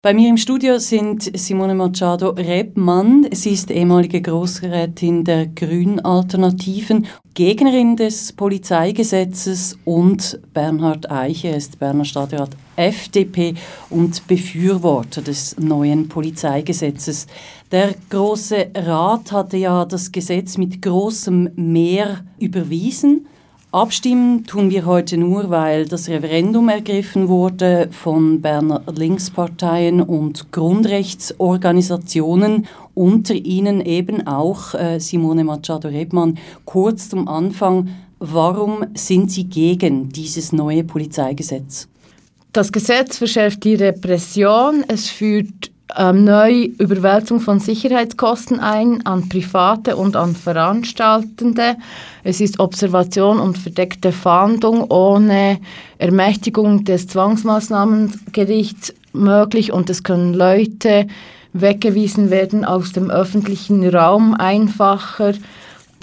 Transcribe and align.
Bei 0.00 0.14
mir 0.14 0.28
im 0.28 0.36
Studio 0.36 0.78
sind 0.78 1.36
Simone 1.36 1.74
Machado 1.74 2.28
Rebmann. 2.28 3.26
Sie 3.32 3.50
ist 3.50 3.68
ehemalige 3.68 4.22
Großrätin 4.22 5.24
der 5.24 5.48
Grünen 5.48 5.98
Alternativen, 5.98 7.04
Gegnerin 7.34 7.96
des 7.96 8.32
Polizeigesetzes 8.32 9.76
und 9.84 10.40
Bernhard 10.54 11.10
Eiche 11.10 11.48
ist 11.48 11.80
Berner 11.80 12.04
Stadtrat 12.04 12.50
FDP 12.76 13.54
und 13.90 14.24
Befürworter 14.28 15.20
des 15.20 15.58
neuen 15.58 16.08
Polizeigesetzes. 16.08 17.26
Der 17.72 17.92
Große 18.08 18.70
Rat 18.76 19.32
hatte 19.32 19.56
ja 19.56 19.84
das 19.84 20.12
Gesetz 20.12 20.58
mit 20.58 20.80
großem 20.80 21.50
Mehr 21.56 22.24
überwiesen. 22.38 23.26
Abstimmen 23.70 24.44
tun 24.44 24.70
wir 24.70 24.86
heute 24.86 25.18
nur, 25.18 25.50
weil 25.50 25.84
das 25.84 26.08
Referendum 26.08 26.70
ergriffen 26.70 27.28
wurde 27.28 27.90
von 27.90 28.40
Berner 28.40 28.82
Linksparteien 28.90 30.00
und 30.00 30.50
Grundrechtsorganisationen, 30.52 32.66
unter 32.94 33.34
ihnen 33.34 33.82
eben 33.82 34.26
auch 34.26 34.72
äh, 34.72 34.98
Simone 35.00 35.44
Machado-Rebmann. 35.44 36.38
Kurz 36.64 37.10
zum 37.10 37.28
Anfang, 37.28 37.90
warum 38.18 38.86
sind 38.94 39.30
Sie 39.30 39.44
gegen 39.44 40.08
dieses 40.08 40.52
neue 40.52 40.82
Polizeigesetz? 40.82 41.88
Das 42.54 42.72
Gesetz 42.72 43.18
verschärft 43.18 43.64
die 43.64 43.74
Repression, 43.74 44.82
es 44.88 45.10
führt 45.10 45.70
ähm, 45.96 46.24
neu 46.24 46.64
Überwälzung 46.78 47.40
von 47.40 47.60
Sicherheitskosten 47.60 48.60
ein 48.60 49.04
an 49.06 49.28
Private 49.28 49.96
und 49.96 50.16
an 50.16 50.34
Veranstaltende. 50.34 51.76
Es 52.24 52.40
ist 52.40 52.60
Observation 52.60 53.40
und 53.40 53.58
verdeckte 53.58 54.12
Fahndung 54.12 54.90
ohne 54.90 55.58
Ermächtigung 55.98 56.84
des 56.84 57.08
Zwangsmaßnahmengerichts 57.08 58.94
möglich 59.12 59.72
und 59.72 59.88
es 59.90 60.02
können 60.02 60.34
Leute 60.34 61.06
weggewiesen 61.52 62.30
werden 62.30 62.64
aus 62.64 62.92
dem 62.92 63.10
öffentlichen 63.10 63.88
Raum 63.88 64.34
einfacher. 64.34 65.32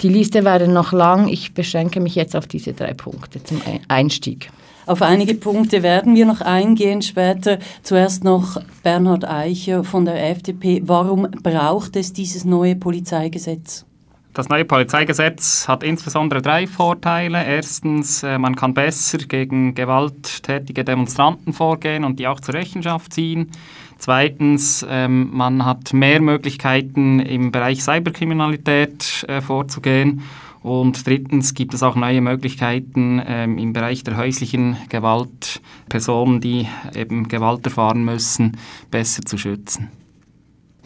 Die 0.02 0.08
Liste 0.08 0.44
wäre 0.44 0.68
noch 0.68 0.92
lang. 0.92 1.28
Ich 1.28 1.54
beschränke 1.54 2.00
mich 2.00 2.14
jetzt 2.14 2.36
auf 2.36 2.46
diese 2.46 2.72
drei 2.72 2.92
Punkte 2.92 3.42
zum 3.42 3.62
Einstieg. 3.88 4.50
Auf 4.86 5.02
einige 5.02 5.34
Punkte 5.34 5.82
werden 5.82 6.14
wir 6.14 6.26
noch 6.26 6.40
eingehen 6.40 7.02
später. 7.02 7.58
Zuerst 7.82 8.22
noch 8.22 8.62
Bernhard 8.84 9.28
Eicher 9.28 9.82
von 9.82 10.04
der 10.04 10.30
FDP. 10.30 10.80
Warum 10.84 11.28
braucht 11.42 11.96
es 11.96 12.12
dieses 12.12 12.44
neue 12.44 12.76
Polizeigesetz? 12.76 13.84
Das 14.32 14.48
neue 14.48 14.64
Polizeigesetz 14.64 15.66
hat 15.66 15.82
insbesondere 15.82 16.40
drei 16.40 16.68
Vorteile. 16.68 17.44
Erstens, 17.44 18.22
äh, 18.22 18.38
man 18.38 18.54
kann 18.54 18.74
besser 18.74 19.18
gegen 19.18 19.74
gewalttätige 19.74 20.84
Demonstranten 20.84 21.52
vorgehen 21.52 22.04
und 22.04 22.20
die 22.20 22.28
auch 22.28 22.38
zur 22.38 22.54
Rechenschaft 22.54 23.12
ziehen. 23.12 23.50
Zweitens, 23.98 24.86
ähm, 24.88 25.30
man 25.32 25.64
hat 25.64 25.94
mehr 25.94 26.20
Möglichkeiten 26.20 27.18
im 27.18 27.50
Bereich 27.50 27.82
Cyberkriminalität 27.82 29.24
äh, 29.26 29.40
vorzugehen. 29.40 30.22
Und 30.66 31.06
drittens 31.06 31.54
gibt 31.54 31.74
es 31.74 31.84
auch 31.84 31.94
neue 31.94 32.20
Möglichkeiten 32.20 33.22
ähm, 33.24 33.56
im 33.56 33.72
Bereich 33.72 34.02
der 34.02 34.16
häuslichen 34.16 34.76
Gewalt, 34.88 35.60
Personen, 35.88 36.40
die 36.40 36.66
eben 36.92 37.28
Gewalt 37.28 37.64
erfahren 37.64 38.04
müssen, 38.04 38.56
besser 38.90 39.22
zu 39.22 39.38
schützen. 39.38 39.90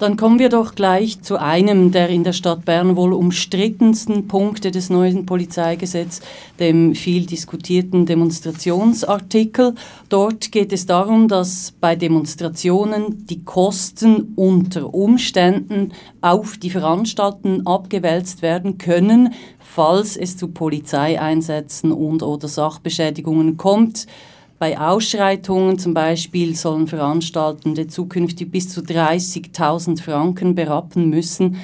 Dann 0.00 0.16
kommen 0.16 0.38
wir 0.38 0.48
doch 0.48 0.74
gleich 0.74 1.20
zu 1.20 1.38
einem 1.38 1.92
der 1.92 2.08
in 2.08 2.24
der 2.24 2.32
Stadt 2.32 2.64
Bern 2.64 2.96
wohl 2.96 3.12
umstrittensten 3.12 4.28
Punkte 4.28 4.70
des 4.70 4.88
neuen 4.88 5.26
Polizeigesetzes, 5.26 6.22
dem 6.58 6.94
viel 6.94 7.26
diskutierten 7.26 8.06
Demonstrationsartikel. 8.06 9.74
Dort 10.08 10.52
geht 10.52 10.72
es 10.72 10.86
darum, 10.86 11.28
dass 11.28 11.74
bei 11.78 11.96
Demonstrationen 11.96 13.26
die 13.26 13.44
Kosten 13.44 14.32
unter 14.36 14.94
Umständen 14.94 15.92
auf 16.22 16.56
die 16.56 16.70
Veranstalten 16.70 17.66
abgewälzt 17.66 18.40
werden 18.40 18.78
können, 18.78 19.34
falls 19.58 20.16
es 20.16 20.38
zu 20.38 20.48
Polizeieinsätzen 20.48 21.92
und 21.92 22.22
oder 22.22 22.48
Sachbeschädigungen 22.48 23.58
kommt. 23.58 24.06
Bei 24.60 24.78
Ausschreitungen 24.78 25.78
zum 25.78 25.94
Beispiel 25.94 26.54
sollen 26.54 26.86
Veranstaltende 26.86 27.86
zukünftig 27.86 28.50
bis 28.50 28.68
zu 28.68 28.82
30.000 28.82 30.02
Franken 30.02 30.54
berappen 30.54 31.08
müssen. 31.08 31.56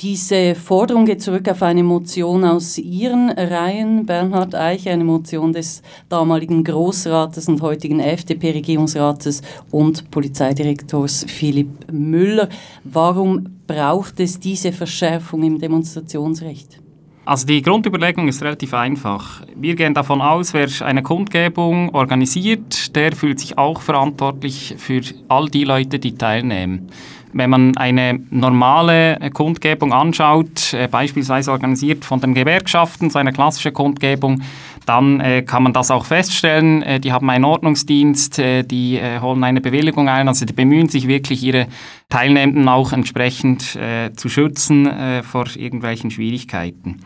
Diese 0.00 0.56
Forderung 0.56 1.06
geht 1.06 1.22
zurück 1.22 1.48
auf 1.48 1.62
eine 1.62 1.84
Motion 1.84 2.44
aus 2.44 2.76
Ihren 2.76 3.30
Reihen, 3.30 4.04
Bernhard 4.04 4.56
Eich, 4.56 4.88
eine 4.88 5.04
Motion 5.04 5.52
des 5.52 5.82
damaligen 6.08 6.64
Großrates 6.64 7.46
und 7.46 7.62
heutigen 7.62 8.00
FDP-Regierungsrates 8.00 9.40
und 9.70 10.10
Polizeidirektors 10.10 11.26
Philipp 11.28 11.92
Müller. 11.92 12.48
Warum 12.82 13.60
braucht 13.68 14.18
es 14.18 14.40
diese 14.40 14.72
Verschärfung 14.72 15.44
im 15.44 15.60
Demonstrationsrecht? 15.60 16.83
Also 17.26 17.46
die 17.46 17.62
Grundüberlegung 17.62 18.28
ist 18.28 18.42
relativ 18.42 18.74
einfach. 18.74 19.42
Wir 19.56 19.76
gehen 19.76 19.94
davon 19.94 20.20
aus, 20.20 20.52
wer 20.52 20.68
eine 20.80 21.02
Kundgebung 21.02 21.94
organisiert, 21.94 22.94
der 22.94 23.12
fühlt 23.12 23.40
sich 23.40 23.56
auch 23.56 23.80
verantwortlich 23.80 24.74
für 24.76 25.00
all 25.28 25.48
die 25.48 25.64
Leute, 25.64 25.98
die 25.98 26.16
teilnehmen. 26.16 26.90
Wenn 27.32 27.50
man 27.50 27.76
eine 27.78 28.20
normale 28.30 29.18
Kundgebung 29.32 29.92
anschaut, 29.92 30.72
äh, 30.72 30.86
beispielsweise 30.86 31.50
organisiert 31.50 32.04
von 32.04 32.20
den 32.20 32.34
Gewerkschaften, 32.34 33.10
so 33.10 33.18
eine 33.18 33.32
klassische 33.32 33.72
Kundgebung, 33.72 34.42
dann 34.86 35.20
äh, 35.20 35.42
kann 35.42 35.62
man 35.62 35.72
das 35.72 35.90
auch 35.90 36.04
feststellen. 36.04 36.82
Äh, 36.82 37.00
die 37.00 37.12
haben 37.12 37.28
einen 37.30 37.44
Ordnungsdienst, 37.44 38.38
äh, 38.38 38.62
die 38.62 38.96
äh, 38.96 39.20
holen 39.20 39.42
eine 39.44 39.60
Bewilligung 39.60 40.08
ein, 40.08 40.28
also 40.28 40.44
die 40.44 40.52
bemühen 40.52 40.88
sich 40.88 41.08
wirklich, 41.08 41.42
ihre 41.42 41.66
Teilnehmenden 42.08 42.68
auch 42.68 42.92
entsprechend 42.92 43.76
äh, 43.76 44.12
zu 44.14 44.28
schützen 44.28 44.88
vor 45.22 45.46
irgendwelchen 45.56 46.10
Schwierigkeiten. 46.10 47.00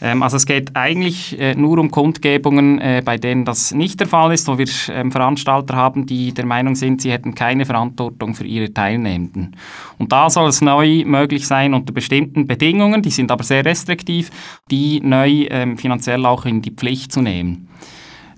Ähm, 0.00 0.22
also 0.22 0.36
es 0.36 0.46
geht 0.46 0.76
eigentlich 0.76 1.38
äh, 1.38 1.54
nur 1.54 1.78
um 1.78 1.90
Kundgebungen, 1.90 2.80
äh, 2.80 3.02
bei 3.04 3.16
denen 3.16 3.44
das 3.44 3.72
nicht 3.72 4.00
der 4.00 4.06
Fall 4.06 4.32
ist, 4.32 4.48
wo 4.48 4.58
wir 4.58 4.68
ähm, 4.90 5.10
Veranstalter 5.10 5.74
haben, 5.74 6.06
die 6.06 6.32
der 6.32 6.46
Meinung 6.46 6.74
sind, 6.74 7.02
sie 7.02 7.10
hätten 7.10 7.34
keine 7.34 7.66
Verantwortung 7.66 8.34
für 8.34 8.44
ihre 8.44 8.72
Teilnehmenden. 8.72 9.56
Und 9.98 10.12
da 10.12 10.30
soll 10.30 10.48
es 10.48 10.60
neu 10.60 11.04
möglich 11.04 11.46
sein, 11.46 11.74
unter 11.74 11.92
bestimmten 11.92 12.46
Bedingungen, 12.46 13.02
die 13.02 13.10
sind 13.10 13.30
aber 13.30 13.44
sehr 13.44 13.64
restriktiv, 13.64 14.30
die 14.70 15.00
neu 15.00 15.46
ähm, 15.50 15.76
finanziell 15.76 16.24
auch 16.26 16.44
in 16.44 16.62
die 16.62 16.70
Pflicht 16.70 17.12
zu 17.12 17.20
nehmen. 17.20 17.68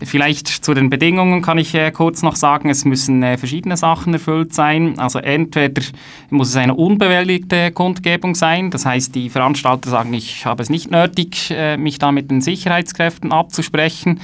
Vielleicht 0.02 0.48
zu 0.48 0.72
den 0.72 0.88
Bedingungen 0.88 1.42
kann 1.42 1.58
ich 1.58 1.74
äh, 1.74 1.90
kurz 1.90 2.22
noch 2.22 2.36
sagen, 2.36 2.70
es 2.70 2.84
müssen 2.86 3.22
äh, 3.22 3.36
verschiedene 3.36 3.76
Sachen 3.76 4.14
erfüllt 4.14 4.54
sein. 4.54 4.98
Also 4.98 5.18
entweder 5.18 5.82
muss 6.30 6.48
es 6.48 6.56
eine 6.56 6.74
unbewältigte 6.74 7.70
Kundgebung 7.70 8.34
sein, 8.34 8.70
das 8.70 8.86
heißt 8.86 9.14
die 9.14 9.28
Veranstalter 9.28 9.90
sagen, 9.90 10.14
ich 10.14 10.46
habe 10.46 10.62
es 10.62 10.70
nicht 10.70 10.90
nötig, 10.90 11.50
äh, 11.50 11.76
mich 11.76 11.98
da 11.98 12.12
mit 12.12 12.30
den 12.30 12.40
Sicherheitskräften 12.40 13.30
abzusprechen 13.30 14.20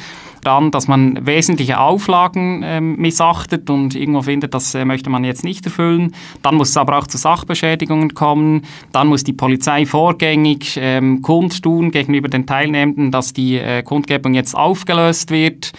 dann, 0.46 0.70
dass 0.70 0.88
man 0.88 1.26
wesentliche 1.26 1.80
Auflagen 1.80 2.62
äh, 2.62 2.80
missachtet 2.80 3.68
und 3.68 3.94
irgendwo 3.94 4.22
findet, 4.22 4.54
das 4.54 4.74
äh, 4.74 4.84
möchte 4.84 5.10
man 5.10 5.24
jetzt 5.24 5.44
nicht 5.44 5.64
erfüllen. 5.66 6.14
Dann 6.42 6.54
muss 6.54 6.70
es 6.70 6.76
aber 6.76 6.98
auch 6.98 7.06
zu 7.06 7.18
Sachbeschädigungen 7.18 8.14
kommen. 8.14 8.62
Dann 8.92 9.08
muss 9.08 9.24
die 9.24 9.32
Polizei 9.32 9.86
vorgängig 9.86 10.78
ähm, 10.80 11.22
kundtun 11.22 11.90
gegenüber 11.90 12.28
den 12.28 12.46
Teilnehmenden, 12.46 13.10
dass 13.10 13.32
die 13.32 13.56
äh, 13.56 13.82
Kundgebung 13.82 14.34
jetzt 14.34 14.56
aufgelöst 14.56 15.30
wird. 15.30 15.72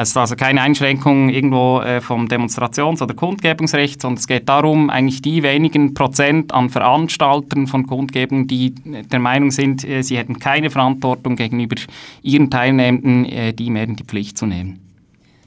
Es 0.00 0.10
ist 0.10 0.16
also 0.16 0.36
keine 0.36 0.62
Einschränkung 0.62 1.28
irgendwo 1.28 1.80
äh, 1.80 2.00
vom 2.00 2.28
Demonstrations- 2.28 3.02
oder 3.02 3.14
Kundgebungsrecht, 3.14 4.00
sondern 4.00 4.18
es 4.18 4.28
geht 4.28 4.48
darum, 4.48 4.90
eigentlich 4.90 5.22
die 5.22 5.42
wenigen 5.42 5.92
Prozent 5.92 6.54
an 6.54 6.70
Veranstaltern 6.70 7.66
von 7.66 7.84
Kundgebungen, 7.84 8.46
die 8.46 8.76
der 8.76 9.18
Meinung 9.18 9.50
sind, 9.50 9.84
äh, 9.84 10.02
sie 10.02 10.16
hätten 10.16 10.38
keine 10.38 10.70
Verantwortung 10.70 11.34
gegenüber 11.34 11.74
ihren 12.22 12.48
Teilnehmenden, 12.48 13.24
äh, 13.24 13.52
die 13.52 13.70
mehr 13.70 13.84
in 13.84 13.96
die 13.96 14.04
Pflicht 14.04 14.38
zu 14.38 14.46
nehmen 14.46 14.78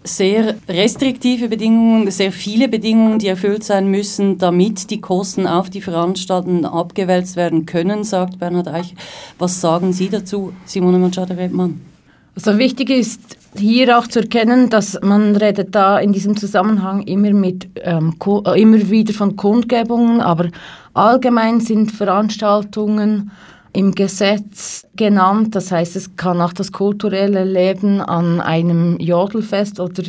sehr 0.03 0.55
restriktive 0.67 1.47
Bedingungen, 1.47 2.09
sehr 2.09 2.31
viele 2.31 2.67
Bedingungen, 2.67 3.19
die 3.19 3.27
erfüllt 3.27 3.63
sein 3.63 3.87
müssen, 3.87 4.39
damit 4.39 4.89
die 4.89 4.99
Kosten 4.99 5.45
auf 5.45 5.69
die 5.69 5.79
Veranstaltenden 5.79 6.65
abgewälzt 6.65 7.35
werden 7.35 7.67
können, 7.67 8.03
sagt 8.03 8.39
Bernhard 8.39 8.67
Eich. 8.67 8.95
Was 9.37 9.61
sagen 9.61 9.93
Sie 9.93 10.09
dazu, 10.09 10.53
Simone 10.65 10.97
Machado-Redmann? 10.97 11.81
Also 12.35 12.57
wichtig 12.57 12.89
ist 12.89 13.37
hier 13.55 13.97
auch 13.97 14.07
zu 14.07 14.21
erkennen, 14.21 14.69
dass 14.69 14.99
man 15.01 15.35
redet 15.35 15.75
da 15.75 15.99
in 15.99 16.13
diesem 16.13 16.37
Zusammenhang 16.37 17.01
immer, 17.03 17.33
mit, 17.33 17.69
ähm, 17.83 18.15
äh, 18.45 18.61
immer 18.61 18.89
wieder 18.89 19.13
von 19.13 19.35
Kundgebungen, 19.35 20.21
aber 20.21 20.47
allgemein 20.93 21.59
sind 21.59 21.91
Veranstaltungen 21.91 23.31
im 23.73 23.93
Gesetz 23.93 24.85
genannt. 24.95 25.55
Das 25.55 25.71
heißt, 25.71 25.95
es 25.95 26.15
kann 26.15 26.41
auch 26.41 26.53
das 26.53 26.71
kulturelle 26.71 27.43
Leben 27.43 28.01
an 28.01 28.39
einem 28.41 28.97
Jodelfest 28.97 29.79
oder 29.79 30.03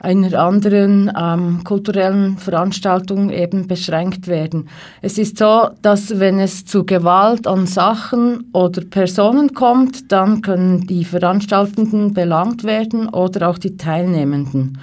einer 0.00 0.38
anderen 0.38 1.10
ähm, 1.18 1.64
kulturellen 1.64 2.38
Veranstaltung 2.38 3.30
eben 3.30 3.66
beschränkt 3.66 4.28
werden. 4.28 4.68
Es 5.02 5.18
ist 5.18 5.38
so, 5.38 5.70
dass 5.82 6.20
wenn 6.20 6.38
es 6.38 6.64
zu 6.64 6.84
Gewalt 6.84 7.46
an 7.46 7.66
Sachen 7.66 8.48
oder 8.52 8.82
Personen 8.82 9.54
kommt, 9.54 10.12
dann 10.12 10.42
können 10.42 10.86
die 10.86 11.04
Veranstaltenden 11.04 12.14
belangt 12.14 12.64
werden 12.64 13.08
oder 13.08 13.48
auch 13.48 13.58
die 13.58 13.76
Teilnehmenden. 13.76 14.78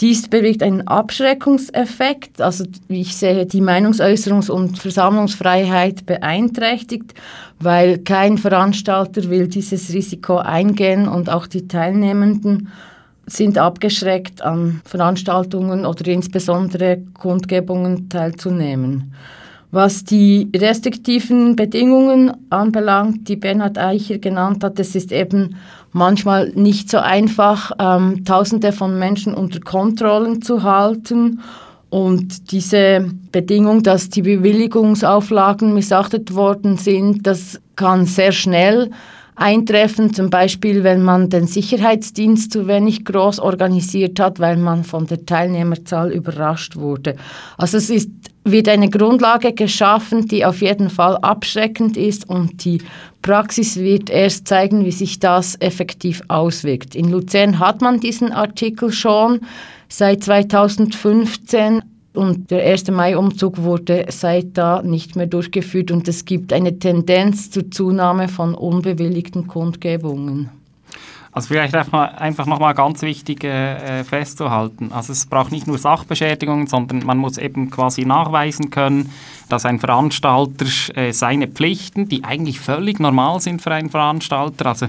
Dies 0.00 0.28
bewirkt 0.28 0.62
einen 0.62 0.86
Abschreckungseffekt, 0.86 2.40
also 2.40 2.64
wie 2.86 3.00
ich 3.00 3.16
sehe, 3.16 3.46
die 3.46 3.60
Meinungsäußerungs- 3.60 4.50
und 4.50 4.78
Versammlungsfreiheit 4.78 6.06
beeinträchtigt, 6.06 7.14
weil 7.58 7.98
kein 7.98 8.38
Veranstalter 8.38 9.28
will 9.28 9.48
dieses 9.48 9.92
Risiko 9.92 10.36
eingehen 10.36 11.08
und 11.08 11.28
auch 11.28 11.48
die 11.48 11.66
Teilnehmenden 11.66 12.68
sind 13.28 13.58
abgeschreckt, 13.58 14.42
an 14.42 14.80
Veranstaltungen 14.84 15.86
oder 15.86 16.06
insbesondere 16.08 17.02
Kundgebungen 17.14 18.08
teilzunehmen. 18.08 19.12
Was 19.70 20.02
die 20.02 20.50
restriktiven 20.56 21.54
Bedingungen 21.54 22.32
anbelangt, 22.48 23.28
die 23.28 23.36
Bernhard 23.36 23.76
Eicher 23.76 24.16
genannt 24.18 24.64
hat, 24.64 24.80
es 24.80 24.94
ist 24.94 25.12
eben 25.12 25.56
manchmal 25.92 26.50
nicht 26.54 26.90
so 26.90 26.98
einfach, 26.98 27.72
ähm, 27.78 28.24
Tausende 28.24 28.72
von 28.72 28.98
Menschen 28.98 29.34
unter 29.34 29.60
Kontrollen 29.60 30.40
zu 30.40 30.62
halten. 30.62 31.40
Und 31.90 32.50
diese 32.50 33.10
Bedingung, 33.30 33.82
dass 33.82 34.08
die 34.08 34.22
Bewilligungsauflagen 34.22 35.74
missachtet 35.74 36.34
worden 36.34 36.78
sind, 36.78 37.26
das 37.26 37.60
kann 37.76 38.06
sehr 38.06 38.32
schnell 38.32 38.90
eintreffen, 39.38 40.12
zum 40.12 40.30
Beispiel 40.30 40.84
wenn 40.84 41.02
man 41.02 41.30
den 41.30 41.46
Sicherheitsdienst 41.46 42.52
zu 42.52 42.66
wenig 42.66 43.04
groß 43.04 43.38
organisiert 43.40 44.18
hat, 44.20 44.40
weil 44.40 44.56
man 44.56 44.84
von 44.84 45.06
der 45.06 45.24
Teilnehmerzahl 45.24 46.10
überrascht 46.10 46.76
wurde. 46.76 47.16
Also 47.56 47.76
es 47.76 47.88
ist, 47.88 48.10
wird 48.44 48.68
eine 48.68 48.90
Grundlage 48.90 49.52
geschaffen, 49.52 50.26
die 50.26 50.44
auf 50.44 50.60
jeden 50.60 50.90
Fall 50.90 51.16
abschreckend 51.18 51.96
ist 51.96 52.28
und 52.28 52.64
die 52.64 52.82
Praxis 53.22 53.76
wird 53.76 54.10
erst 54.10 54.48
zeigen, 54.48 54.84
wie 54.84 54.92
sich 54.92 55.18
das 55.20 55.56
effektiv 55.60 56.22
auswirkt. 56.28 56.94
In 56.94 57.10
Luzern 57.10 57.58
hat 57.58 57.80
man 57.80 58.00
diesen 58.00 58.32
Artikel 58.32 58.92
schon 58.92 59.40
seit 59.88 60.24
2015 60.24 61.82
und 62.14 62.50
der 62.50 62.64
1. 62.64 62.90
Mai-Umzug 62.90 63.62
wurde 63.62 64.06
seit 64.08 64.56
da 64.56 64.82
nicht 64.82 65.16
mehr 65.16 65.26
durchgeführt 65.26 65.90
und 65.90 66.08
es 66.08 66.24
gibt 66.24 66.52
eine 66.52 66.78
Tendenz 66.78 67.50
zur 67.50 67.70
Zunahme 67.70 68.28
von 68.28 68.54
unbewilligten 68.54 69.46
Kundgebungen. 69.46 70.50
Also 71.30 71.48
vielleicht 71.48 71.74
einfach 71.74 72.46
nochmal 72.46 72.74
ganz 72.74 73.02
wichtig 73.02 73.44
äh, 73.44 74.02
festzuhalten. 74.02 74.90
Also 74.92 75.12
es 75.12 75.26
braucht 75.26 75.52
nicht 75.52 75.66
nur 75.66 75.78
Sachbeschädigungen, 75.78 76.66
sondern 76.66 77.04
man 77.04 77.18
muss 77.18 77.38
eben 77.38 77.70
quasi 77.70 78.04
nachweisen 78.04 78.70
können, 78.70 79.12
dass 79.48 79.64
ein 79.64 79.78
Veranstalter 79.78 80.66
äh, 80.96 81.12
seine 81.12 81.46
Pflichten, 81.46 82.08
die 82.08 82.24
eigentlich 82.24 82.58
völlig 82.58 82.98
normal 82.98 83.40
sind 83.40 83.62
für 83.62 83.70
einen 83.70 83.90
Veranstalter, 83.90 84.66
also 84.66 84.86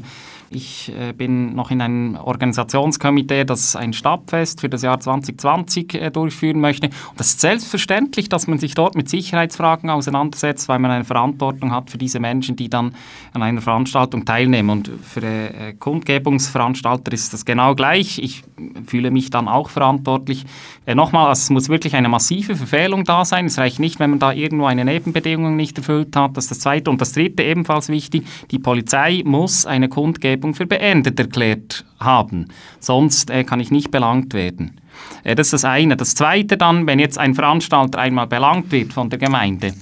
ich 0.52 0.92
äh, 0.98 1.14
bin 1.14 1.56
noch 1.56 1.70
in 1.70 1.82
einem 1.82 2.16
Organisationskomitee, 2.16 3.46
das 3.46 3.76
ein 3.76 3.94
Stadtfest 3.94 4.62
für 4.62 4.70
das 4.70 4.82
Jahr 4.82 5.00
2020 5.00 5.94
äh, 5.94 6.10
durchführen 6.10 6.60
möchte. 6.60 6.88
Und 6.88 7.20
das 7.20 7.28
ist 7.28 7.42
selbstverständlich, 7.42 8.30
dass 8.30 8.48
man 8.48 8.58
sich 8.58 8.74
dort 8.74 8.96
mit 8.96 9.10
Sicherheitsfragen 9.10 9.90
auseinandersetzt, 9.90 10.68
weil 10.68 10.80
man 10.80 10.90
eine 10.92 11.06
Verantwortung 11.06 11.72
hat 11.72 11.92
für 11.92 12.00
diese 12.00 12.20
Menschen, 12.20 12.56
die 12.56 12.70
dann 12.70 12.96
an 13.34 13.44
einer 13.44 13.62
Veranstaltung 13.62 14.26
teilnehmen. 14.26 14.70
Und 14.72 14.92
für 15.04 15.22
äh, 15.22 15.74
Kundgebungsveranstalter 15.78 17.12
ist 17.14 17.32
das 17.34 17.46
genau 17.46 17.76
gleich. 17.76 18.18
Ich 18.18 18.44
fühle 18.88 19.12
mich 19.12 19.30
dann 19.30 19.48
auch 19.48 19.70
verantwortlich. 19.70 20.46
Äh, 20.88 20.96
nochmal, 20.96 21.32
es 21.32 21.50
muss 21.52 21.70
wirklich 21.70 21.96
eine 21.96 22.10
massive 22.10 22.56
Verfehlung 22.56 23.04
da 23.04 23.24
sein. 23.24 23.46
Es 23.46 23.60
reicht 23.60 23.80
nicht, 23.80 24.00
wenn 24.00 24.10
man 24.10 24.20
da 24.20 24.32
irgendwo 24.32 24.66
eine 24.66 24.84
Nebenbedingung 24.84 25.56
nicht 25.56 25.78
erfüllt 25.78 26.16
hat. 26.16 26.36
Das 26.36 26.46
ist 26.46 26.52
das 26.52 26.60
Zweite. 26.62 26.90
Und 26.90 27.02
das 27.02 27.14
Dritte 27.14 27.44
ebenfalls 27.44 27.90
wichtig, 27.90 28.26
die 28.50 28.58
Polizei 28.58 29.22
muss 29.24 29.68
eine 29.68 29.90
Kundgebung 29.90 30.39
Kundgebung 30.40 30.56
für 30.56 30.66
beendet 30.66 31.20
erklärt 31.20 31.86
haben. 32.00 32.48
Sonst 32.80 33.30
äh, 33.30 33.44
kann 33.44 33.60
ich 33.60 33.72
nicht 33.72 33.92
belangt 33.92 34.34
werden. 34.34 34.80
Äh, 35.24 35.36
das 35.36 35.48
ist 35.48 35.54
das 35.54 35.66
eine. 35.66 35.98
Das 35.98 36.16
zweite 36.16 36.58
dann, 36.58 36.88
wenn 36.88 37.00
jetzt 37.00 37.18
ein 37.18 37.36
Veranstalter 37.36 38.00
einmal 38.00 38.28
belangt 38.28 38.72
wird 38.72 38.94
von 38.94 39.10
der 39.10 39.20
Gemeinde, 39.20 39.74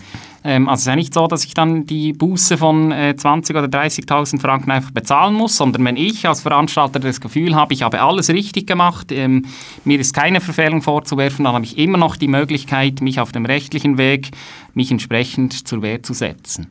ähm, 0.43 0.67
also 0.67 0.75
es 0.75 0.81
ist 0.81 0.87
ja 0.87 0.95
nicht 0.95 1.13
so, 1.13 1.27
dass 1.27 1.43
ich 1.43 1.53
dann 1.53 1.85
die 1.85 2.13
Buße 2.13 2.57
von 2.57 2.91
äh, 2.91 3.15
20.000 3.17 3.51
oder 3.51 3.79
30.000 3.79 4.39
Franken 4.39 4.71
einfach 4.71 4.91
bezahlen 4.91 5.33
muss, 5.33 5.57
sondern 5.57 5.83
wenn 5.85 5.97
ich 5.97 6.27
als 6.27 6.41
Veranstalter 6.41 6.99
das 6.99 7.21
Gefühl 7.21 7.55
habe, 7.55 7.73
ich 7.73 7.83
habe 7.83 8.01
alles 8.01 8.29
richtig 8.29 8.67
gemacht, 8.67 9.11
ähm, 9.11 9.45
mir 9.83 9.99
ist 9.99 10.13
keine 10.13 10.41
Verfehlung 10.41 10.81
vorzuwerfen, 10.81 11.45
dann 11.45 11.53
habe 11.53 11.65
ich 11.65 11.77
immer 11.77 11.97
noch 11.97 12.15
die 12.15 12.27
Möglichkeit, 12.27 13.01
mich 13.01 13.19
auf 13.19 13.31
dem 13.31 13.45
rechtlichen 13.45 13.97
Weg, 13.97 14.31
mich 14.73 14.91
entsprechend 14.91 15.67
zur 15.67 15.81
Wehr 15.81 16.03
zu 16.03 16.13
setzen. 16.13 16.67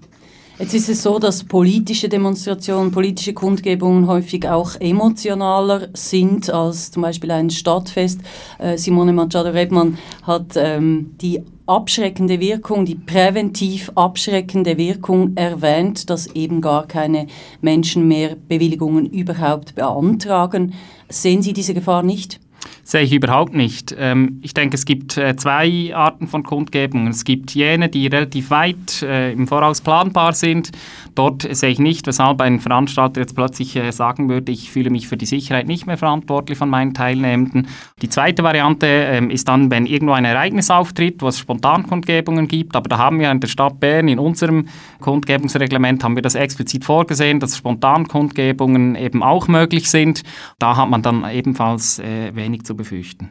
Jetzt 0.58 0.72
ist 0.72 0.88
es 0.88 1.02
so, 1.02 1.18
dass 1.18 1.44
politische 1.44 2.08
Demonstrationen, 2.08 2.90
politische 2.90 3.34
Kundgebungen 3.34 4.06
häufig 4.06 4.48
auch 4.48 4.74
emotionaler 4.80 5.88
sind 5.92 6.48
als 6.48 6.90
zum 6.90 7.02
Beispiel 7.02 7.30
ein 7.30 7.50
Stadtfest. 7.50 8.20
Äh, 8.58 8.78
Simone 8.78 9.12
Machado-Rebmann 9.12 9.98
hat 10.22 10.54
ähm, 10.56 11.14
die 11.20 11.42
abschreckende 11.66 12.40
Wirkung, 12.40 12.86
die 12.86 12.94
präventiv 12.94 13.92
abschreckende 13.96 14.78
Wirkung 14.78 15.36
erwähnt, 15.36 16.08
dass 16.08 16.26
eben 16.28 16.62
gar 16.62 16.86
keine 16.86 17.26
Menschen 17.60 18.08
mehr 18.08 18.34
Bewilligungen 18.34 19.04
überhaupt 19.04 19.74
beantragen. 19.74 20.72
Sehen 21.10 21.42
Sie 21.42 21.52
diese 21.52 21.74
Gefahr 21.74 22.02
nicht? 22.02 22.40
Sehe 22.86 23.02
ich 23.02 23.12
überhaupt 23.12 23.52
nicht. 23.52 23.94
Ähm, 23.98 24.38
ich 24.42 24.54
denke, 24.54 24.76
es 24.76 24.84
gibt 24.84 25.16
äh, 25.16 25.34
zwei 25.34 25.92
Arten 25.92 26.28
von 26.28 26.44
Kundgebungen. 26.44 27.08
Es 27.08 27.24
gibt 27.24 27.50
jene, 27.52 27.88
die 27.88 28.06
relativ 28.06 28.50
weit 28.50 29.02
äh, 29.02 29.32
im 29.32 29.48
Voraus 29.48 29.80
planbar 29.80 30.34
sind. 30.34 30.70
Dort 31.16 31.42
sehe 31.50 31.70
ich 31.70 31.80
nicht, 31.80 32.06
weshalb 32.06 32.40
ein 32.40 32.60
Veranstalter 32.60 33.20
jetzt 33.20 33.34
plötzlich 33.34 33.74
äh, 33.74 33.90
sagen 33.90 34.28
würde, 34.28 34.52
ich 34.52 34.70
fühle 34.70 34.90
mich 34.90 35.08
für 35.08 35.16
die 35.16 35.26
Sicherheit 35.26 35.66
nicht 35.66 35.88
mehr 35.88 35.98
verantwortlich 35.98 36.56
von 36.56 36.70
meinen 36.70 36.94
Teilnehmenden. 36.94 37.66
Die 38.02 38.08
zweite 38.08 38.44
Variante 38.44 38.86
ähm, 38.86 39.30
ist 39.30 39.48
dann, 39.48 39.68
wenn 39.72 39.86
irgendwo 39.86 40.14
ein 40.14 40.24
Ereignis 40.24 40.70
auftritt, 40.70 41.22
wo 41.22 41.28
es 41.28 41.40
Spontankundgebungen 41.40 42.46
gibt, 42.46 42.76
aber 42.76 42.88
da 42.88 42.98
haben 42.98 43.18
wir 43.18 43.32
in 43.32 43.40
der 43.40 43.48
Stadt 43.48 43.80
Bern 43.80 44.06
in 44.06 44.20
unserem 44.20 44.68
Kundgebungsreglement 45.00 46.04
haben 46.04 46.14
wir 46.14 46.22
das 46.22 46.36
explizit 46.36 46.84
vorgesehen, 46.84 47.40
dass 47.40 47.56
Spontankundgebungen 47.56 48.94
eben 48.94 49.24
auch 49.24 49.48
möglich 49.48 49.90
sind. 49.90 50.22
Da 50.60 50.76
hat 50.76 50.88
man 50.88 51.02
dann 51.02 51.28
ebenfalls 51.28 51.98
äh, 51.98 52.32
wenig 52.34 52.62
zu 52.62 52.75
befürchten. 52.76 53.30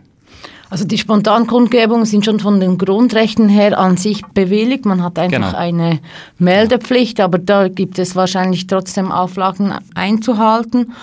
Also 0.70 0.86
die 0.86 0.98
Spontankundgebungen 0.98 2.06
sind 2.06 2.26
schon 2.26 2.40
von 2.40 2.60
den 2.60 2.78
Grundrechten 2.78 3.50
her 3.50 3.78
an 3.78 3.98
sich 3.98 4.26
bewilligt. 4.34 4.86
Man 4.86 5.04
hat 5.04 5.20
einfach 5.20 5.38
genau. 5.38 5.56
eine 5.56 6.00
Meldepflicht, 6.40 7.22
aber 7.22 7.38
da 7.38 7.68
gibt 7.68 8.00
es 8.00 8.16
wahrscheinlich 8.16 8.68
trotzdem 8.68 9.12
Auflagen 9.12 9.74
einzuhalten. 9.94 10.94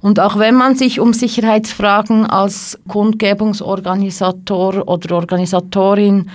Und 0.00 0.18
auch 0.18 0.38
wenn 0.38 0.56
man 0.56 0.74
sich 0.74 0.98
um 0.98 1.12
Sicherheitsfragen 1.12 2.26
als 2.26 2.78
Kundgebungsorganisator 2.88 4.88
oder 4.88 5.14
Organisatorin 5.14 6.28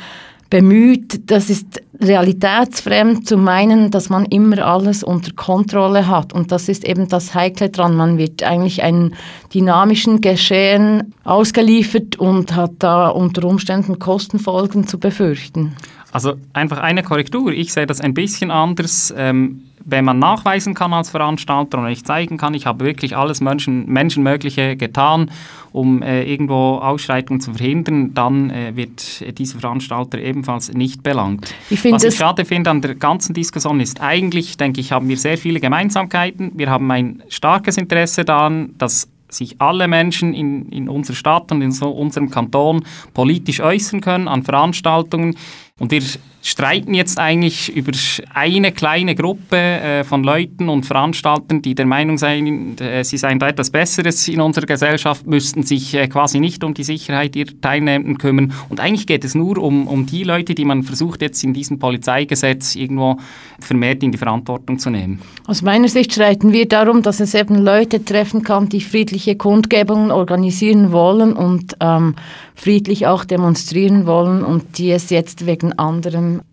bemüht, 0.50 1.30
das 1.30 1.50
ist 1.50 1.82
realitätsfremd 2.00 3.28
zu 3.28 3.38
meinen, 3.38 3.92
dass 3.92 4.10
man 4.10 4.26
immer 4.26 4.60
alles 4.66 5.04
unter 5.04 5.34
Kontrolle 5.34 6.08
hat. 6.08 6.32
Und 6.34 6.52
das 6.52 6.70
ist 6.70 6.86
eben 6.86 7.08
das 7.08 7.34
Heikle 7.34 7.70
dran. 7.70 7.96
Man 7.96 8.18
wird 8.18 8.44
eigentlich 8.44 8.84
einem 8.84 9.14
dynamischen 9.54 10.22
Geschehen 10.22 11.14
ausgeliefert 11.24 12.18
und 12.18 12.56
hat 12.56 12.74
da 12.80 13.10
unter 13.10 13.48
Umständen 13.48 14.00
Kostenfolgen 14.00 14.88
zu 14.88 15.00
befürchten. 15.00 15.76
Also 16.12 16.36
einfach 16.54 16.80
eine 16.80 17.04
Korrektur. 17.04 17.52
Ich 17.52 17.74
sehe 17.74 17.86
das 17.86 18.02
ein 18.02 18.14
bisschen 18.14 18.52
anders. 18.52 19.14
Ähm, 19.16 19.64
wenn 19.90 20.04
man 20.04 20.20
nachweisen 20.20 20.74
kann 20.74 20.92
als 20.94 21.10
Veranstalter 21.10 21.78
und 21.78 21.88
ich 21.88 22.04
zeigen 22.04 22.38
kann, 22.38 22.54
ich 22.54 22.66
habe 22.66 22.84
wirklich 22.84 23.16
alles 23.16 23.40
Menschen, 23.40 23.86
Menschenmögliche 23.88 24.76
getan, 24.76 25.32
um 25.72 26.02
äh, 26.02 26.24
irgendwo 26.24 26.76
Ausschreitungen 26.80 27.40
zu 27.40 27.54
verhindern, 27.54 28.14
dann 28.14 28.50
äh, 28.50 28.76
wird 28.76 29.38
dieser 29.40 29.60
Veranstalter 29.60 30.20
ebenfalls 30.20 30.74
nicht 30.74 31.04
belangt. 31.04 31.54
Ich 31.70 31.86
Was 31.86 32.04
ich 32.04 32.16
schade 32.16 32.44
finde 32.44 32.70
an 32.70 32.82
der 32.82 32.96
ganzen 32.96 33.34
Diskussion 33.34 33.80
ist 33.80 34.02
eigentlich, 34.02 34.58
denke 34.58 34.82
ich, 34.82 34.92
haben 34.92 35.08
wir 35.08 35.18
sehr 35.18 35.38
viele 35.38 35.62
Gemeinsamkeiten. 35.62 36.52
Wir 36.56 36.70
haben 36.70 36.92
ein 36.92 37.24
starkes 37.30 37.78
Interesse 37.78 38.26
daran, 38.26 38.76
dass 38.78 39.08
sich 39.30 39.62
alle 39.62 39.88
Menschen 39.88 40.34
in, 40.34 40.70
in 40.70 40.90
unserer 40.90 41.16
Stadt 41.16 41.52
und 41.52 41.62
in 41.62 41.72
so 41.72 41.90
unserem 41.90 42.30
Kanton 42.30 42.84
politisch 43.14 43.60
äußern 43.62 44.02
können 44.02 44.28
an 44.28 44.44
Veranstaltungen. 44.44 45.36
Und 45.80 45.92
wir 45.92 46.02
streiten 46.42 46.94
jetzt 46.94 47.20
eigentlich 47.20 47.76
über 47.76 47.92
eine 48.34 48.72
kleine 48.72 49.16
Gruppe 49.16 49.58
äh, 49.58 50.04
von 50.04 50.24
Leuten 50.24 50.70
und 50.70 50.86
Veranstaltern, 50.86 51.62
die 51.62 51.76
der 51.76 51.86
Meinung 51.86 52.18
sind, 52.18 52.80
äh, 52.80 53.04
sie 53.04 53.18
seien 53.18 53.40
da 53.40 53.50
etwas 53.50 53.70
Besseres 53.70 54.28
in 54.28 54.40
unserer 54.40 54.66
Gesellschaft, 54.66 55.28
müssten 55.28 55.64
sich 55.64 55.94
äh, 55.94 56.08
quasi 56.08 56.40
nicht 56.40 56.64
um 56.64 56.74
die 56.74 56.84
Sicherheit 56.84 57.36
ihrer 57.36 57.60
Teilnehmenden 57.60 58.18
kümmern. 58.18 58.54
Und 58.70 58.80
eigentlich 58.80 59.08
geht 59.08 59.26
es 59.26 59.36
nur 59.36 59.58
um, 59.58 59.88
um 59.88 60.06
die 60.06 60.24
Leute, 60.24 60.56
die 60.56 60.66
man 60.66 60.84
versucht 60.84 61.22
jetzt 61.22 61.44
in 61.44 61.54
diesem 61.54 61.80
Polizeigesetz 61.80 62.76
irgendwo 62.76 63.18
vermehrt 63.60 64.04
in 64.04 64.12
die 64.12 64.18
Verantwortung 64.18 64.80
zu 64.80 64.90
nehmen. 64.90 65.22
Aus 65.48 65.62
meiner 65.62 65.88
Sicht 65.88 66.14
streiten 66.14 66.54
wir 66.54 66.68
darum, 66.68 67.02
dass 67.02 67.20
es 67.20 67.34
eben 67.34 67.56
Leute 67.56 68.06
treffen 68.06 68.44
kann, 68.44 68.70
die 68.70 68.82
friedliche 68.82 69.36
Kundgebungen 69.36 70.12
organisieren 70.12 70.92
wollen 70.92 71.34
und 71.34 71.76
ähm, 71.80 72.16
friedlich 72.58 73.06
auch 73.06 73.24
demonstrieren 73.24 74.06
wollen 74.06 74.44
und 74.44 74.78
die 74.78 74.92
es 74.92 75.10
jetzt 75.12 75.46
wegen 75.46 75.78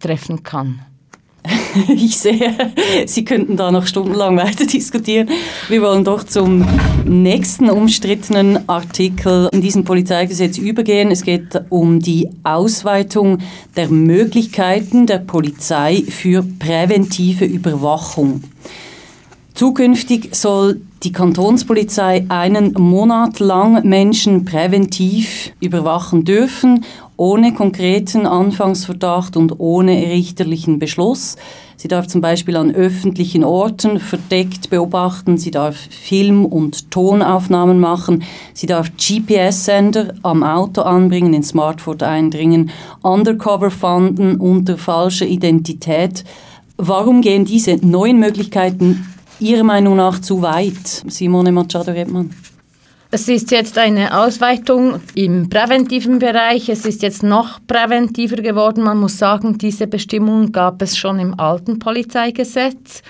treffen 0.00 0.42
kann. 0.42 0.80
ich 1.88 2.16
sehe, 2.16 2.54
Sie 3.06 3.24
könnten 3.24 3.56
da 3.56 3.70
noch 3.70 3.86
stundenlang 3.86 4.36
weiter 4.44 4.66
diskutieren. 4.66 5.28
Wir 5.68 5.82
wollen 5.82 6.04
doch 6.04 6.24
zum 6.24 6.66
nächsten 7.04 7.68
umstrittenen 7.68 8.68
Artikel 8.68 9.48
in 9.52 9.60
diesem 9.60 9.84
Polizeigesetz 9.84 10.58
übergehen. 10.58 11.10
Es 11.10 11.22
geht 11.22 11.60
um 11.68 12.00
die 12.00 12.30
Ausweitung 12.44 13.38
der 13.76 13.88
Möglichkeiten 13.88 15.06
der 15.06 15.18
Polizei 15.18 16.02
für 16.08 16.42
präventive 16.42 17.44
Überwachung. 17.44 18.42
Zukünftig 19.54 20.34
soll 20.34 20.80
die 21.04 21.12
Kantonspolizei 21.12 22.26
einen 22.28 22.72
Monat 22.72 23.38
lang 23.38 23.86
Menschen 23.86 24.44
präventiv 24.44 25.52
überwachen 25.60 26.24
dürfen, 26.24 26.84
ohne 27.16 27.54
konkreten 27.54 28.26
Anfangsverdacht 28.26 29.36
und 29.36 29.60
ohne 29.60 29.92
richterlichen 29.92 30.80
Beschluss. 30.80 31.36
Sie 31.76 31.86
darf 31.86 32.08
zum 32.08 32.20
Beispiel 32.20 32.56
an 32.56 32.74
öffentlichen 32.74 33.44
Orten 33.44 34.00
verdeckt 34.00 34.70
beobachten, 34.70 35.38
sie 35.38 35.52
darf 35.52 35.76
Film- 35.76 36.46
und 36.46 36.90
Tonaufnahmen 36.90 37.78
machen, 37.78 38.24
sie 38.54 38.66
darf 38.66 38.90
GPS-Sender 38.96 40.14
am 40.22 40.42
Auto 40.42 40.80
anbringen, 40.80 41.32
in 41.32 41.44
Smartphone 41.44 42.00
eindringen, 42.00 42.70
Undercover 43.02 43.70
fanden 43.70 44.34
unter 44.34 44.76
falscher 44.78 45.26
Identität. 45.26 46.24
Warum 46.76 47.20
gehen 47.20 47.44
diese 47.44 47.76
neuen 47.86 48.18
Möglichkeiten 48.18 49.06
Ihrer 49.40 49.64
Meinung 49.64 49.96
nach 49.96 50.20
zu 50.20 50.42
weit, 50.42 50.86
Simone 51.08 51.50
Machado-Redmann? 51.50 52.30
Es 53.10 53.28
ist 53.28 53.50
jetzt 53.50 53.78
eine 53.78 54.16
Ausweitung 54.18 55.00
im 55.14 55.48
präventiven 55.48 56.18
Bereich. 56.18 56.68
Es 56.68 56.84
ist 56.84 57.02
jetzt 57.02 57.22
noch 57.22 57.60
präventiver 57.66 58.36
geworden. 58.36 58.82
Man 58.82 58.98
muss 58.98 59.18
sagen, 59.18 59.56
diese 59.58 59.86
Bestimmungen 59.86 60.50
gab 60.50 60.82
es 60.82 60.96
schon 60.96 61.20
im 61.20 61.38
alten 61.38 61.78
Polizeigesetz. 61.78 63.02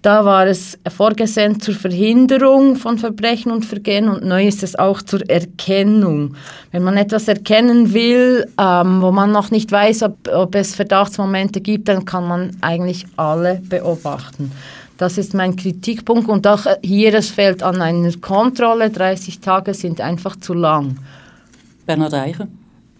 Da 0.00 0.24
war 0.26 0.46
es 0.46 0.78
vorgesehen 0.94 1.60
zur 1.60 1.74
Verhinderung 1.74 2.76
von 2.76 2.98
Verbrechen 2.98 3.50
und 3.50 3.64
Vergehen 3.64 4.10
und 4.10 4.22
neu 4.22 4.46
ist 4.46 4.62
es 4.62 4.76
auch 4.76 5.00
zur 5.00 5.28
Erkennung. 5.30 6.36
Wenn 6.72 6.82
man 6.82 6.98
etwas 6.98 7.26
erkennen 7.26 7.94
will, 7.94 8.46
ähm, 8.60 9.00
wo 9.00 9.12
man 9.12 9.32
noch 9.32 9.50
nicht 9.50 9.72
weiß, 9.72 10.02
ob, 10.02 10.28
ob 10.28 10.54
es 10.56 10.74
Verdachtsmomente 10.74 11.62
gibt, 11.62 11.88
dann 11.88 12.04
kann 12.04 12.28
man 12.28 12.50
eigentlich 12.60 13.06
alle 13.16 13.62
beobachten. 13.66 14.52
Das 14.96 15.18
ist 15.18 15.34
mein 15.34 15.56
Kritikpunkt 15.56 16.28
und 16.28 16.46
auch 16.46 16.66
hier, 16.82 17.14
es 17.14 17.30
fällt 17.30 17.62
an 17.62 17.82
einer 17.82 18.12
Kontrolle, 18.20 18.90
30 18.90 19.40
Tage 19.40 19.74
sind 19.74 20.00
einfach 20.00 20.36
zu 20.36 20.54
lang. 20.54 20.96
Bernhard 21.84 22.14
Eicher? 22.14 22.48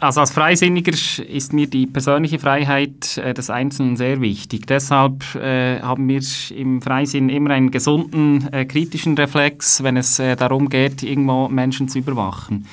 Also 0.00 0.20
als 0.20 0.32
Freisinniger 0.32 0.92
ist 0.92 1.52
mir 1.52 1.68
die 1.68 1.86
persönliche 1.86 2.40
Freiheit 2.40 3.16
äh, 3.16 3.32
des 3.32 3.48
Einzelnen 3.48 3.96
sehr 3.96 4.20
wichtig. 4.20 4.66
Deshalb 4.66 5.34
äh, 5.36 5.80
haben 5.80 6.08
wir 6.08 6.20
im 6.54 6.82
Freisinn 6.82 7.28
immer 7.28 7.50
einen 7.50 7.70
gesunden, 7.70 8.48
äh, 8.52 8.64
kritischen 8.64 9.16
Reflex, 9.16 9.82
wenn 9.84 9.96
es 9.96 10.18
äh, 10.18 10.34
darum 10.34 10.68
geht, 10.68 11.04
irgendwo 11.04 11.48
Menschen 11.48 11.88
zu 11.88 12.00
überwachen. 12.00 12.66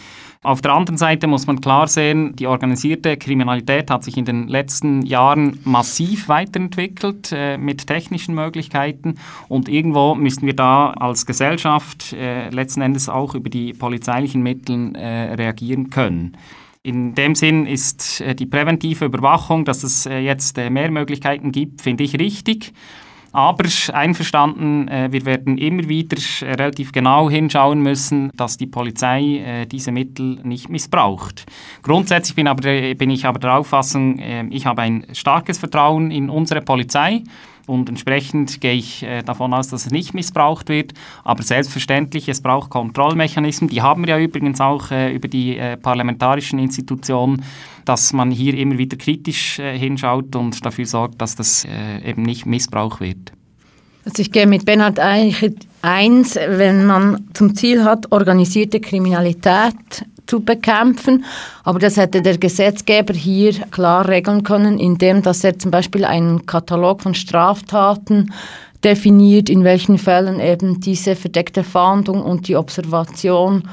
Auf 0.43 0.59
der 0.61 0.73
anderen 0.73 0.97
Seite 0.97 1.27
muss 1.27 1.45
man 1.45 1.61
klar 1.61 1.87
sehen, 1.87 2.35
die 2.35 2.47
organisierte 2.47 3.15
Kriminalität 3.15 3.91
hat 3.91 4.03
sich 4.03 4.17
in 4.17 4.25
den 4.25 4.47
letzten 4.47 5.03
Jahren 5.03 5.59
massiv 5.65 6.29
weiterentwickelt 6.29 7.31
äh, 7.31 7.59
mit 7.59 7.85
technischen 7.85 8.33
Möglichkeiten 8.33 9.19
und 9.49 9.69
irgendwo 9.69 10.15
müssen 10.15 10.47
wir 10.47 10.55
da 10.55 10.93
als 10.93 11.27
Gesellschaft 11.27 12.13
äh, 12.13 12.49
letzten 12.49 12.81
Endes 12.81 13.07
auch 13.07 13.35
über 13.35 13.51
die 13.51 13.73
polizeilichen 13.73 14.41
Mittel 14.41 14.95
äh, 14.95 15.35
reagieren 15.35 15.91
können. 15.91 16.35
In 16.81 17.13
dem 17.13 17.35
Sinn 17.35 17.67
ist 17.67 18.21
äh, 18.21 18.33
die 18.33 18.47
präventive 18.47 19.05
Überwachung, 19.05 19.63
dass 19.63 19.83
es 19.83 20.07
äh, 20.07 20.17
jetzt 20.17 20.57
äh, 20.57 20.71
mehr 20.71 20.89
Möglichkeiten 20.89 21.51
gibt, 21.51 21.83
finde 21.83 22.03
ich 22.03 22.17
richtig. 22.17 22.73
Aber 23.33 23.63
einverstanden, 23.93 24.87
äh, 24.89 25.09
wir 25.11 25.25
werden 25.25 25.57
immer 25.57 25.87
wieder 25.87 26.17
äh, 26.41 26.53
relativ 26.53 26.91
genau 26.91 27.29
hinschauen 27.29 27.81
müssen, 27.81 28.29
dass 28.35 28.57
die 28.57 28.67
Polizei 28.67 29.37
äh, 29.37 29.65
diese 29.65 29.91
Mittel 29.91 30.39
nicht 30.43 30.69
missbraucht. 30.69 31.45
Grundsätzlich 31.81 32.35
bin, 32.35 32.47
aber, 32.47 32.61
bin 32.95 33.09
ich 33.09 33.25
aber 33.25 33.39
der 33.39 33.55
Auffassung, 33.55 34.19
ich 34.49 34.65
habe 34.65 34.81
ein 34.81 35.05
starkes 35.13 35.57
Vertrauen 35.57 36.11
in 36.11 36.29
unsere 36.29 36.61
Polizei. 36.61 37.23
Und 37.67 37.89
entsprechend 37.89 38.61
gehe 38.61 38.73
ich 38.73 39.03
äh, 39.03 39.21
davon 39.21 39.53
aus, 39.53 39.69
dass 39.69 39.85
es 39.85 39.91
nicht 39.91 40.13
missbraucht 40.13 40.69
wird. 40.69 40.93
Aber 41.23 41.43
selbstverständlich, 41.43 42.27
es 42.29 42.41
braucht 42.41 42.69
Kontrollmechanismen. 42.69 43.69
Die 43.69 43.81
haben 43.81 44.05
wir 44.05 44.17
ja 44.17 44.19
übrigens 44.19 44.59
auch 44.61 44.91
äh, 44.91 45.13
über 45.13 45.27
die 45.27 45.57
äh, 45.57 45.77
parlamentarischen 45.77 46.59
Institutionen, 46.59 47.43
dass 47.85 48.13
man 48.13 48.31
hier 48.31 48.55
immer 48.55 48.77
wieder 48.77 48.97
kritisch 48.97 49.59
äh, 49.59 49.77
hinschaut 49.77 50.35
und 50.35 50.65
dafür 50.65 50.85
sorgt, 50.85 51.21
dass 51.21 51.35
das 51.35 51.65
äh, 51.65 52.09
eben 52.09 52.23
nicht 52.23 52.45
Missbrauch 52.45 52.99
wird. 52.99 53.31
Also 54.03 54.21
ich 54.21 54.31
gehe 54.31 54.47
mit 54.47 54.65
Bernhard 54.65 54.99
eigentlich 54.99 55.53
eins, 55.83 56.35
wenn 56.35 56.85
man 56.85 57.27
zum 57.33 57.55
Ziel 57.55 57.83
hat, 57.83 58.11
organisierte 58.11 58.79
Kriminalität 58.79 60.05
zu 60.31 60.39
bekämpfen. 60.39 61.25
Aber 61.65 61.79
das 61.79 61.97
hätte 61.97 62.21
der 62.21 62.37
Gesetzgeber 62.37 63.13
hier 63.13 63.51
klar 63.69 64.07
regeln 64.07 64.43
können, 64.43 64.79
indem 64.79 65.21
dass 65.21 65.43
er 65.43 65.59
zum 65.59 65.71
Beispiel 65.71 66.05
einen 66.05 66.45
Katalog 66.45 67.01
von 67.01 67.13
Straftaten 67.13 68.31
definiert, 68.81 69.49
in 69.49 69.65
welchen 69.65 69.97
Fällen 69.97 70.39
eben 70.39 70.79
diese 70.79 71.17
verdeckte 71.17 71.65
Fahndung 71.65 72.23
und 72.23 72.47
die 72.47 72.55
Observation 72.55 73.63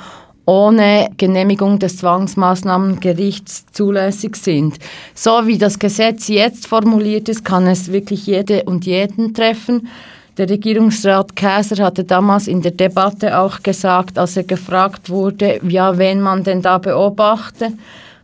ohne 0.47 1.11
Genehmigung 1.17 1.79
des 1.79 1.99
Zwangsmaßnahmengerichts 1.99 3.67
zulässig 3.71 4.35
sind. 4.35 4.79
So 5.15 5.47
wie 5.47 5.59
das 5.59 5.79
Gesetz 5.79 6.27
jetzt 6.27 6.67
formuliert 6.67 7.29
ist, 7.29 7.45
kann 7.45 7.69
es 7.69 7.93
wirklich 7.93 8.27
jede 8.27 8.65
und 8.65 8.85
jeden 8.85 9.33
treffen. 9.33 9.89
Der 10.39 10.49
Regierungsrat 10.49 11.35
Käser 11.35 11.85
hatte 11.85 12.05
damals 12.05 12.47
in 12.47 12.63
der 12.63 12.71
Debatte 12.71 13.37
auch 13.37 13.61
gesagt, 13.61 14.21
als 14.21 14.37
er 14.37 14.45
gefragt 14.45 15.11
wurde, 15.11 15.59
ja, 15.69 15.99
wen 15.99 16.21
man 16.21 16.45
denn 16.45 16.63
da 16.63 16.79
beobachte, 16.79 17.73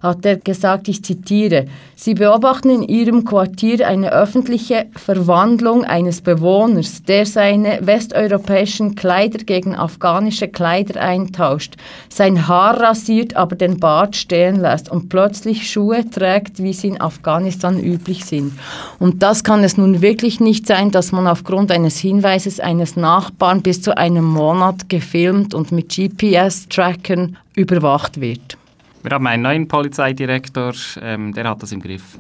hat 0.05 0.25
er 0.27 0.37
gesagt, 0.37 0.87
ich 0.89 1.03
zitiere, 1.03 1.67
Sie 1.97 2.15
beobachten 2.15 2.69
in 2.69 2.83
Ihrem 2.83 3.25
Quartier 3.25 3.89
eine 3.89 4.13
öffentliche 4.13 4.87
Verwandlung 4.95 5.85
eines 5.85 6.21
Bewohners, 6.21 7.03
der 7.03 7.25
seine 7.25 7.79
westeuropäischen 7.81 8.95
Kleider 8.95 9.39
gegen 9.39 9.75
afghanische 9.75 10.49
Kleider 10.49 11.01
eintauscht, 11.01 11.77
sein 12.11 12.47
Haar 12.47 12.79
rasiert, 12.79 13.37
aber 13.37 13.57
den 13.57 13.81
Bart 13.81 14.17
stehen 14.17 14.61
lässt 14.61 14.91
und 14.91 15.09
plötzlich 15.09 15.71
Schuhe 15.71 16.09
trägt, 16.11 16.63
wie 16.63 16.75
sie 16.75 16.89
in 16.89 17.01
Afghanistan 17.01 17.83
üblich 17.83 18.27
sind. 18.27 18.53
Und 18.99 19.23
das 19.23 19.43
kann 19.43 19.65
es 19.65 19.79
nun 19.79 20.03
wirklich 20.03 20.41
nicht 20.41 20.67
sein, 20.67 20.91
dass 20.91 21.11
man 21.11 21.27
aufgrund 21.27 21.73
eines 21.73 21.99
Hinweises 21.99 22.61
eines 22.61 22.97
Nachbarn 22.97 23.63
bis 23.63 23.81
zu 23.81 23.97
einem 23.97 24.25
Monat 24.25 24.91
gefilmt 24.91 25.55
und 25.55 25.73
mit 25.73 25.89
GPS-Trackern 25.89 27.39
überwacht 27.55 28.21
wird. 28.21 28.59
Wir 29.05 29.11
haben 29.11 29.27
einen 29.27 29.43
neuen 29.43 29.69
Polizeidirektor, 29.69 30.73
ähm, 31.03 31.35
der 31.35 31.47
hat 31.51 31.63
das 31.63 31.73
im 31.73 31.81
Griff. 31.81 32.19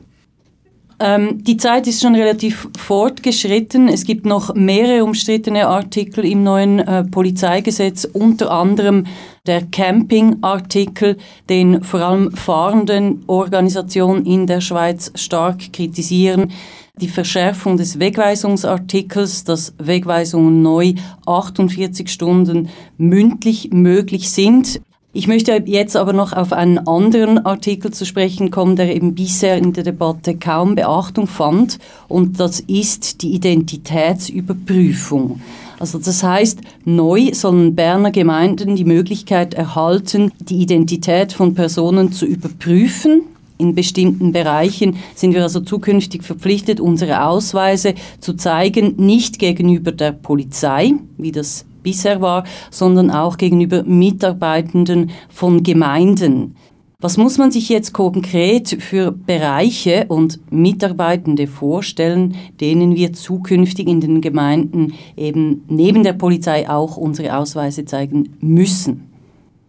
Ähm, 1.00 1.42
die 1.42 1.56
Zeit 1.56 1.86
ist 1.86 2.02
schon 2.02 2.14
relativ 2.14 2.68
fortgeschritten. 2.78 3.88
Es 3.88 4.04
gibt 4.04 4.26
noch 4.26 4.54
mehrere 4.54 5.02
umstrittene 5.02 5.66
Artikel 5.66 6.26
im 6.26 6.44
neuen 6.44 6.80
äh, 6.80 7.02
Polizeigesetz, 7.04 8.04
unter 8.04 8.50
anderem 8.50 9.06
der 9.46 9.62
Camping-Artikel, 9.62 11.16
den 11.48 11.82
vor 11.82 12.00
allem 12.00 12.32
fahrenden 12.32 13.24
Organisationen 13.28 14.26
in 14.26 14.46
der 14.46 14.60
Schweiz 14.60 15.10
stark 15.14 15.72
kritisieren. 15.72 16.52
Die 17.00 17.08
Verschärfung 17.08 17.78
des 17.78 17.98
Wegweisungsartikels, 17.98 19.44
dass 19.44 19.74
Wegweisungen 19.78 20.60
neu 20.60 20.92
48 21.24 22.10
Stunden 22.10 22.68
mündlich 22.98 23.70
möglich 23.72 24.30
sind. 24.30 24.82
Ich 25.16 25.28
möchte 25.28 25.62
jetzt 25.66 25.96
aber 25.96 26.12
noch 26.12 26.32
auf 26.32 26.52
einen 26.52 26.88
anderen 26.88 27.46
Artikel 27.46 27.92
zu 27.92 28.04
sprechen 28.04 28.50
kommen, 28.50 28.74
der 28.74 28.96
eben 28.96 29.14
bisher 29.14 29.56
in 29.56 29.72
der 29.72 29.84
Debatte 29.84 30.34
kaum 30.34 30.74
Beachtung 30.74 31.28
fand, 31.28 31.78
und 32.08 32.40
das 32.40 32.58
ist 32.58 33.22
die 33.22 33.32
Identitätsüberprüfung. 33.32 35.40
Also 35.78 36.00
das 36.00 36.24
heißt, 36.24 36.62
neu 36.84 37.32
sollen 37.32 37.76
Berner 37.76 38.10
Gemeinden 38.10 38.74
die 38.74 38.84
Möglichkeit 38.84 39.54
erhalten, 39.54 40.32
die 40.40 40.60
Identität 40.60 41.32
von 41.32 41.54
Personen 41.54 42.10
zu 42.10 42.26
überprüfen. 42.26 43.22
In 43.56 43.76
bestimmten 43.76 44.32
Bereichen 44.32 44.96
sind 45.14 45.32
wir 45.32 45.44
also 45.44 45.60
zukünftig 45.60 46.24
verpflichtet, 46.24 46.80
unsere 46.80 47.24
Ausweise 47.24 47.94
zu 48.18 48.34
zeigen, 48.34 48.94
nicht 48.96 49.38
gegenüber 49.38 49.92
der 49.92 50.10
Polizei, 50.10 50.94
wie 51.18 51.30
das 51.30 51.66
bisher 51.84 52.20
war, 52.20 52.42
sondern 52.72 53.12
auch 53.12 53.36
gegenüber 53.38 53.84
Mitarbeitenden 53.84 55.12
von 55.28 55.62
Gemeinden. 55.62 56.56
Was 57.04 57.18
muss 57.18 57.36
man 57.36 57.50
sich 57.50 57.68
jetzt 57.68 57.92
konkret 57.92 58.78
für 58.80 59.12
Bereiche 59.12 60.06
und 60.08 60.40
Mitarbeitende 60.50 61.46
vorstellen, 61.46 62.34
denen 62.60 62.96
wir 62.96 63.12
zukünftig 63.12 63.86
in 63.86 64.00
den 64.00 64.22
Gemeinden 64.22 64.94
eben 65.14 65.64
neben 65.68 66.02
der 66.02 66.14
Polizei 66.14 66.66
auch 66.66 66.96
unsere 66.96 67.36
Ausweise 67.36 67.84
zeigen 67.84 68.30
müssen? 68.40 69.10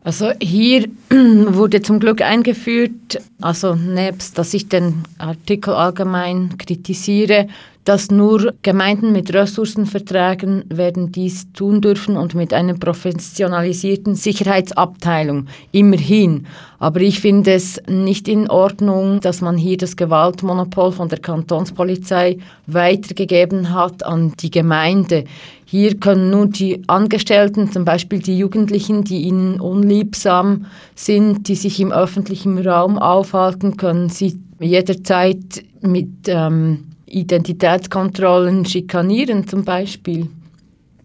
Also 0.06 0.32
hier 0.40 0.88
wurde 1.10 1.82
zum 1.82 2.00
Glück 2.00 2.22
eingeführt, 2.22 3.20
also 3.42 3.76
nebst, 3.76 4.38
dass 4.38 4.54
ich 4.54 4.70
den 4.70 5.04
Artikel 5.18 5.74
allgemein 5.74 6.58
kritisiere, 6.58 7.48
dass 7.86 8.10
nur 8.10 8.56
Gemeinden 8.64 9.12
mit 9.12 9.32
Ressourcenverträgen 9.32 10.66
werden 10.70 11.12
dies 11.12 11.52
tun 11.54 11.82
dürfen 11.82 12.18
und 12.18 12.34
mit 12.34 12.52
einer 12.52 12.74
professionalisierten 12.74 14.16
Sicherheitsabteilung. 14.16 15.46
Immerhin. 15.72 16.48
Aber 16.80 17.00
ich 17.02 17.20
finde 17.20 17.54
es 17.54 17.80
nicht 17.88 18.28
in 18.28 18.50
Ordnung, 18.50 19.22
dass 19.22 19.42
man 19.42 19.56
hier 19.56 19.78
das 19.78 19.96
Gewaltmonopol 19.96 20.92
von 20.92 21.10
der 21.10 21.20
Kantonspolizei 21.20 22.40
weitergegeben 22.66 23.72
hat 23.72 24.04
an 24.04 24.34
die 24.40 24.52
Gemeinde. 24.52 25.26
Hier 25.66 26.00
können 26.00 26.32
nur 26.32 26.48
die 26.48 26.82
Angestellten, 26.88 27.72
zum 27.72 27.86
Beispiel 27.86 28.20
die 28.20 28.38
Jugendlichen, 28.38 29.04
die 29.04 29.22
ihnen 29.22 29.60
unliebsam 29.60 30.66
sind, 30.96 31.48
die 31.48 31.56
sich 31.56 31.80
im 31.80 31.92
öffentlichen 31.92 32.58
Raum 32.58 32.98
aufhalten, 32.98 33.78
können 33.78 34.10
sie 34.10 34.40
jederzeit 34.60 35.64
mit 35.82 36.28
ähm, 36.28 36.95
Identitätskontrollen 37.16 38.66
schikanieren 38.66 39.48
zum 39.48 39.64
Beispiel. 39.64 40.28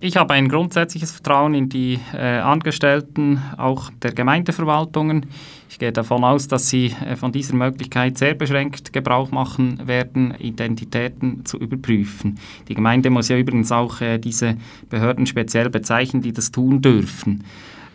Ich 0.00 0.16
habe 0.16 0.34
ein 0.34 0.48
grundsätzliches 0.48 1.12
Vertrauen 1.12 1.54
in 1.54 1.68
die 1.68 2.00
äh, 2.12 2.38
Angestellten, 2.38 3.40
auch 3.58 3.90
der 4.02 4.12
Gemeindeverwaltungen. 4.12 5.26
Ich 5.68 5.78
gehe 5.78 5.92
davon 5.92 6.24
aus, 6.24 6.48
dass 6.48 6.68
sie 6.68 6.94
äh, 7.04 7.14
von 7.14 7.30
dieser 7.30 7.54
Möglichkeit 7.54 8.18
sehr 8.18 8.34
beschränkt 8.34 8.92
Gebrauch 8.92 9.30
machen 9.30 9.86
werden, 9.86 10.34
Identitäten 10.38 11.44
zu 11.44 11.58
überprüfen. 11.58 12.38
Die 12.66 12.74
Gemeinde 12.74 13.10
muss 13.10 13.28
ja 13.28 13.36
übrigens 13.36 13.70
auch 13.70 14.00
äh, 14.00 14.18
diese 14.18 14.56
Behörden 14.88 15.26
speziell 15.26 15.70
bezeichnen, 15.70 16.22
die 16.22 16.32
das 16.32 16.50
tun 16.50 16.80
dürfen 16.80 17.44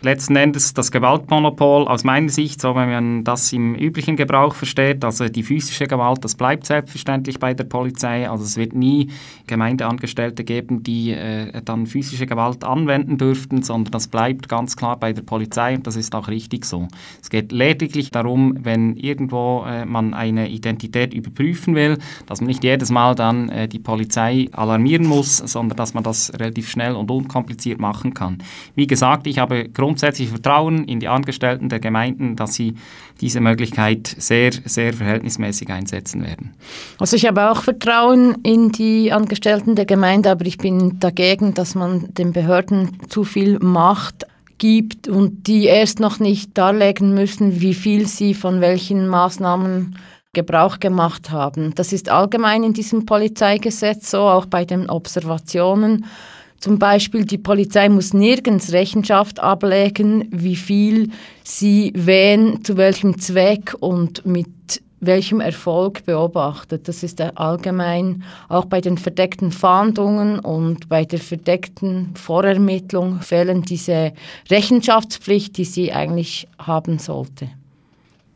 letzten 0.02 0.36
Endes 0.36 0.74
das 0.74 0.92
Gewaltmonopol 0.92 1.88
aus 1.88 2.04
meiner 2.04 2.28
Sicht, 2.28 2.60
so 2.60 2.74
wenn 2.74 2.90
man 2.90 3.24
das 3.24 3.52
im 3.52 3.74
üblichen 3.74 4.16
Gebrauch 4.16 4.54
versteht, 4.54 5.04
also 5.04 5.28
die 5.28 5.42
physische 5.42 5.86
Gewalt, 5.86 6.24
das 6.24 6.34
bleibt 6.34 6.66
selbstverständlich 6.66 7.38
bei 7.38 7.54
der 7.54 7.64
Polizei. 7.64 8.28
Also 8.28 8.44
es 8.44 8.56
wird 8.56 8.74
nie 8.74 9.10
Gemeindeangestellte 9.46 10.44
geben, 10.44 10.82
die 10.82 11.12
äh, 11.12 11.62
dann 11.64 11.86
physische 11.86 12.26
Gewalt 12.26 12.62
anwenden 12.64 13.18
dürften, 13.18 13.62
sondern 13.62 13.92
das 13.92 14.08
bleibt 14.08 14.48
ganz 14.48 14.76
klar 14.76 14.98
bei 14.98 15.12
der 15.12 15.22
Polizei 15.22 15.74
und 15.74 15.86
das 15.86 15.96
ist 15.96 16.14
auch 16.14 16.28
richtig 16.28 16.64
so. 16.64 16.88
Es 17.22 17.30
geht 17.30 17.50
lediglich 17.52 18.10
darum, 18.10 18.58
wenn 18.62 18.96
irgendwo 18.96 19.64
äh, 19.66 19.84
man 19.84 20.14
eine 20.14 20.48
Identität 20.48 21.14
überprüfen 21.14 21.74
will, 21.74 21.98
dass 22.26 22.40
man 22.40 22.48
nicht 22.48 22.64
jedes 22.64 22.90
Mal 22.90 23.14
dann 23.14 23.48
äh, 23.48 23.68
die 23.68 23.78
Polizei 23.78 24.48
alarmieren 24.52 25.06
muss, 25.06 25.38
sondern 25.38 25.76
dass 25.76 25.94
man 25.94 26.04
das 26.04 26.32
relativ 26.38 26.68
schnell 26.68 26.94
und 26.94 27.10
unkompliziert 27.10 27.80
machen 27.80 28.14
kann. 28.14 28.38
Wie 28.74 28.86
gesagt, 28.86 29.26
ich 29.26 29.38
habe 29.38 29.68
grundsätzlich 29.86 30.30
Vertrauen 30.30 30.82
in 30.88 30.98
die 30.98 31.06
Angestellten 31.06 31.68
der 31.68 31.78
Gemeinden, 31.78 32.34
dass 32.34 32.54
sie 32.54 32.74
diese 33.20 33.40
Möglichkeit 33.40 34.16
sehr, 34.18 34.50
sehr 34.64 34.92
verhältnismäßig 34.92 35.70
einsetzen 35.70 36.24
werden. 36.24 36.54
Also 36.98 37.14
ich 37.14 37.24
habe 37.24 37.52
auch 37.52 37.62
Vertrauen 37.62 38.34
in 38.42 38.72
die 38.72 39.12
Angestellten 39.12 39.76
der 39.76 39.86
Gemeinde, 39.86 40.32
aber 40.32 40.44
ich 40.44 40.58
bin 40.58 40.98
dagegen, 40.98 41.54
dass 41.54 41.76
man 41.76 42.12
den 42.14 42.32
Behörden 42.32 42.98
zu 43.08 43.22
viel 43.22 43.60
Macht 43.60 44.26
gibt 44.58 45.06
und 45.06 45.46
die 45.46 45.66
erst 45.66 46.00
noch 46.00 46.18
nicht 46.18 46.58
darlegen 46.58 47.14
müssen, 47.14 47.60
wie 47.60 47.74
viel 47.74 48.08
sie 48.08 48.34
von 48.34 48.60
welchen 48.60 49.06
Maßnahmen 49.06 49.96
Gebrauch 50.32 50.80
gemacht 50.80 51.30
haben. 51.30 51.76
Das 51.76 51.92
ist 51.92 52.08
allgemein 52.08 52.64
in 52.64 52.72
diesem 52.72 53.06
Polizeigesetz 53.06 54.10
so, 54.10 54.22
auch 54.22 54.46
bei 54.46 54.64
den 54.64 54.90
Observationen. 54.90 56.06
Zum 56.66 56.80
Beispiel 56.80 57.24
die 57.24 57.38
Polizei 57.38 57.88
muss 57.88 58.12
nirgends 58.12 58.72
Rechenschaft 58.72 59.38
ablegen, 59.38 60.26
wie 60.32 60.56
viel 60.56 61.10
sie 61.44 61.92
wen 61.94 62.64
zu 62.64 62.76
welchem 62.76 63.20
Zweck 63.20 63.76
und 63.78 64.26
mit 64.26 64.82
welchem 64.98 65.40
Erfolg 65.40 66.04
beobachtet. 66.06 66.88
Das 66.88 67.04
ist 67.04 67.20
allgemein 67.20 68.24
auch 68.48 68.64
bei 68.64 68.80
den 68.80 68.98
verdeckten 68.98 69.52
Fahndungen 69.52 70.40
und 70.40 70.88
bei 70.88 71.04
der 71.04 71.20
verdeckten 71.20 72.16
Vorermittlung 72.16 73.20
fehlen 73.20 73.62
diese 73.62 74.12
Rechenschaftspflicht, 74.50 75.56
die 75.58 75.64
sie 75.64 75.92
eigentlich 75.92 76.48
haben 76.58 76.98
sollte. 76.98 77.48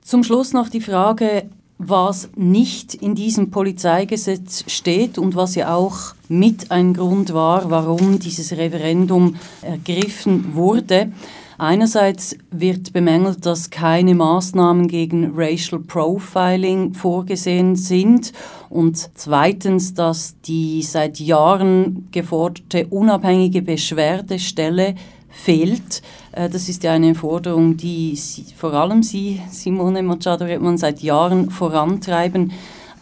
Zum 0.03 0.23
Schluss 0.23 0.53
noch 0.53 0.69
die 0.69 0.81
Frage, 0.81 1.51
was 1.83 2.29
nicht 2.37 2.95
in 2.95 3.15
diesem 3.15 3.51
Polizeigesetz 3.51 4.65
steht 4.67 5.17
und 5.17 5.35
was 5.35 5.55
ja 5.55 5.75
auch 5.75 6.15
mit 6.29 6.71
ein 6.71 6.93
Grund 6.93 7.33
war, 7.33 7.71
warum 7.71 8.19
dieses 8.19 8.53
Referendum 8.53 9.37
ergriffen 9.63 10.55
wurde. 10.55 11.11
Einerseits 11.57 12.37
wird 12.51 12.93
bemängelt, 12.93 13.45
dass 13.47 13.71
keine 13.71 14.15
Maßnahmen 14.15 14.89
gegen 14.89 15.33
Racial 15.35 15.81
Profiling 15.81 16.93
vorgesehen 16.93 17.77
sind 17.77 18.33
und 18.69 19.11
zweitens, 19.15 19.95
dass 19.95 20.37
die 20.43 20.83
seit 20.83 21.19
Jahren 21.19 22.09
geforderte 22.13 22.87
unabhängige 22.89 23.63
Beschwerdestelle 23.63 24.95
fehlt. 25.31 26.03
Äh, 26.33 26.49
das 26.49 26.69
ist 26.69 26.83
ja 26.83 26.93
eine 26.93 27.15
Forderung, 27.15 27.77
die 27.77 28.19
vor 28.57 28.75
allem 28.75 29.03
Sie, 29.03 29.41
Simone 29.51 30.03
Machado-Redmann, 30.03 30.79
seit 30.79 31.01
Jahren 31.01 31.51
vorantreiben. 31.51 32.53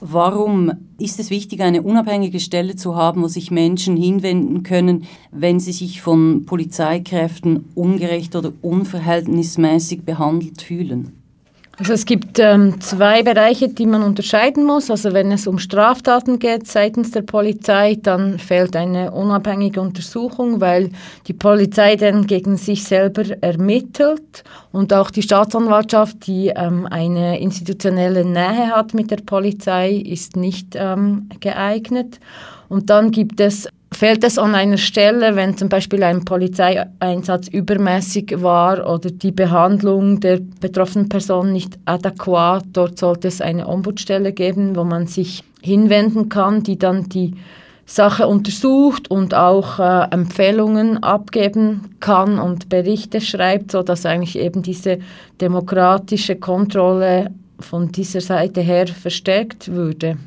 Warum 0.00 0.72
ist 0.98 1.18
es 1.18 1.30
wichtig, 1.30 1.60
eine 1.60 1.82
unabhängige 1.82 2.38
Stelle 2.38 2.76
zu 2.76 2.94
haben, 2.94 3.22
wo 3.22 3.28
sich 3.28 3.50
Menschen 3.50 3.96
hinwenden 3.96 4.62
können, 4.62 5.06
wenn 5.32 5.58
sie 5.58 5.72
sich 5.72 6.00
von 6.00 6.44
Polizeikräften 6.46 7.64
ungerecht 7.74 8.36
oder 8.36 8.52
unverhältnismäßig 8.62 10.02
behandelt 10.02 10.62
fühlen? 10.62 11.17
Also 11.78 11.92
es 11.92 12.06
gibt 12.06 12.40
ähm, 12.40 12.80
zwei 12.80 13.22
Bereiche, 13.22 13.68
die 13.68 13.86
man 13.86 14.02
unterscheiden 14.02 14.64
muss. 14.64 14.90
Also 14.90 15.12
wenn 15.12 15.30
es 15.30 15.46
um 15.46 15.60
Straftaten 15.60 16.40
geht 16.40 16.66
seitens 16.66 17.12
der 17.12 17.22
Polizei, 17.22 17.96
dann 18.02 18.40
fehlt 18.40 18.74
eine 18.74 19.12
unabhängige 19.12 19.80
Untersuchung, 19.80 20.60
weil 20.60 20.90
die 21.28 21.34
Polizei 21.34 21.94
dann 21.94 22.26
gegen 22.26 22.56
sich 22.56 22.82
selber 22.82 23.22
ermittelt 23.42 24.42
und 24.72 24.92
auch 24.92 25.12
die 25.12 25.22
Staatsanwaltschaft, 25.22 26.26
die 26.26 26.48
ähm, 26.48 26.86
eine 26.90 27.38
institutionelle 27.38 28.24
Nähe 28.24 28.72
hat 28.74 28.92
mit 28.92 29.12
der 29.12 29.18
Polizei, 29.24 29.92
ist 29.92 30.34
nicht 30.34 30.74
ähm, 30.74 31.28
geeignet. 31.38 32.18
Und 32.68 32.90
dann 32.90 33.12
gibt 33.12 33.38
es 33.38 33.68
Fehlt 33.90 34.22
es 34.22 34.38
an 34.38 34.54
einer 34.54 34.76
Stelle, 34.76 35.34
wenn 35.34 35.56
zum 35.56 35.68
Beispiel 35.70 36.02
ein 36.02 36.24
Polizeieinsatz 36.24 37.48
übermäßig 37.48 38.42
war 38.42 38.88
oder 38.88 39.10
die 39.10 39.32
Behandlung 39.32 40.20
der 40.20 40.40
betroffenen 40.60 41.08
Person 41.08 41.52
nicht 41.52 41.78
adäquat, 41.86 42.64
dort 42.74 42.98
sollte 42.98 43.28
es 43.28 43.40
eine 43.40 43.66
Ombudsstelle 43.66 44.32
geben, 44.32 44.76
wo 44.76 44.84
man 44.84 45.06
sich 45.06 45.42
hinwenden 45.62 46.28
kann, 46.28 46.62
die 46.62 46.78
dann 46.78 47.08
die 47.08 47.34
Sache 47.86 48.28
untersucht 48.28 49.10
und 49.10 49.32
auch 49.32 49.78
äh, 49.78 50.10
Empfehlungen 50.10 51.02
abgeben 51.02 51.94
kann 52.00 52.38
und 52.38 52.68
Berichte 52.68 53.22
schreibt, 53.22 53.72
sodass 53.72 54.04
eigentlich 54.04 54.38
eben 54.38 54.62
diese 54.62 54.98
demokratische 55.40 56.36
Kontrolle 56.36 57.30
von 57.58 57.90
dieser 57.90 58.20
Seite 58.20 58.60
her 58.60 58.86
verstärkt 58.86 59.72
würde. 59.72 60.18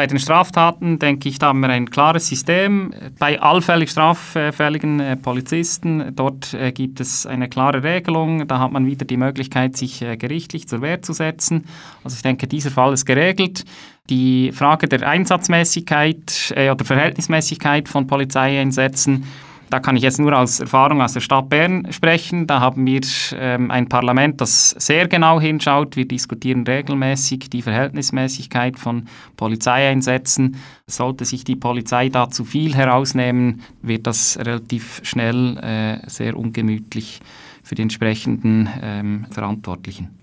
Bei 0.00 0.06
den 0.06 0.18
Straftaten, 0.18 0.98
denke 0.98 1.28
ich, 1.28 1.38
da 1.38 1.48
haben 1.48 1.60
wir 1.60 1.68
ein 1.68 1.90
klares 1.90 2.26
System. 2.26 2.94
Bei 3.18 3.38
allfällig 3.38 3.90
straffälligen 3.90 4.98
äh, 4.98 5.14
Polizisten, 5.14 6.16
dort 6.16 6.54
äh, 6.54 6.72
gibt 6.72 7.00
es 7.00 7.26
eine 7.26 7.50
klare 7.50 7.82
Regelung. 7.82 8.48
Da 8.48 8.60
hat 8.60 8.72
man 8.72 8.86
wieder 8.86 9.04
die 9.04 9.18
Möglichkeit, 9.18 9.76
sich 9.76 10.00
äh, 10.00 10.16
gerichtlich 10.16 10.66
zur 10.66 10.80
Wehr 10.80 11.02
zu 11.02 11.12
setzen. 11.12 11.66
Also 12.02 12.16
ich 12.16 12.22
denke, 12.22 12.46
dieser 12.46 12.70
Fall 12.70 12.94
ist 12.94 13.04
geregelt. 13.04 13.66
Die 14.08 14.52
Frage 14.52 14.88
der 14.88 15.06
Einsatzmäßigkeit 15.06 16.54
oder 16.56 16.82
Verhältnismäßigkeit 16.82 17.86
von 17.86 18.06
Polizeieinsätzen, 18.06 19.26
da 19.70 19.80
kann 19.80 19.96
ich 19.96 20.02
jetzt 20.02 20.18
nur 20.18 20.36
aus 20.36 20.60
Erfahrung 20.60 21.00
aus 21.00 21.14
der 21.14 21.20
Stadt 21.20 21.48
Bern 21.48 21.90
sprechen. 21.90 22.46
Da 22.46 22.60
haben 22.60 22.84
wir 22.84 23.00
ähm, 23.34 23.70
ein 23.70 23.88
Parlament, 23.88 24.40
das 24.40 24.70
sehr 24.70 25.08
genau 25.08 25.40
hinschaut. 25.40 25.96
Wir 25.96 26.06
diskutieren 26.06 26.64
regelmäßig 26.66 27.48
die 27.50 27.62
Verhältnismäßigkeit 27.62 28.78
von 28.78 29.06
Polizeieinsätzen. 29.36 30.56
Sollte 30.86 31.24
sich 31.24 31.44
die 31.44 31.56
Polizei 31.56 32.08
da 32.08 32.28
zu 32.28 32.44
viel 32.44 32.74
herausnehmen, 32.74 33.62
wird 33.80 34.06
das 34.06 34.38
relativ 34.38 35.00
schnell 35.04 35.56
äh, 35.58 36.08
sehr 36.08 36.36
ungemütlich 36.36 37.20
für 37.62 37.74
die 37.76 37.82
entsprechenden 37.82 38.68
ähm, 38.82 39.26
Verantwortlichen. 39.30 40.19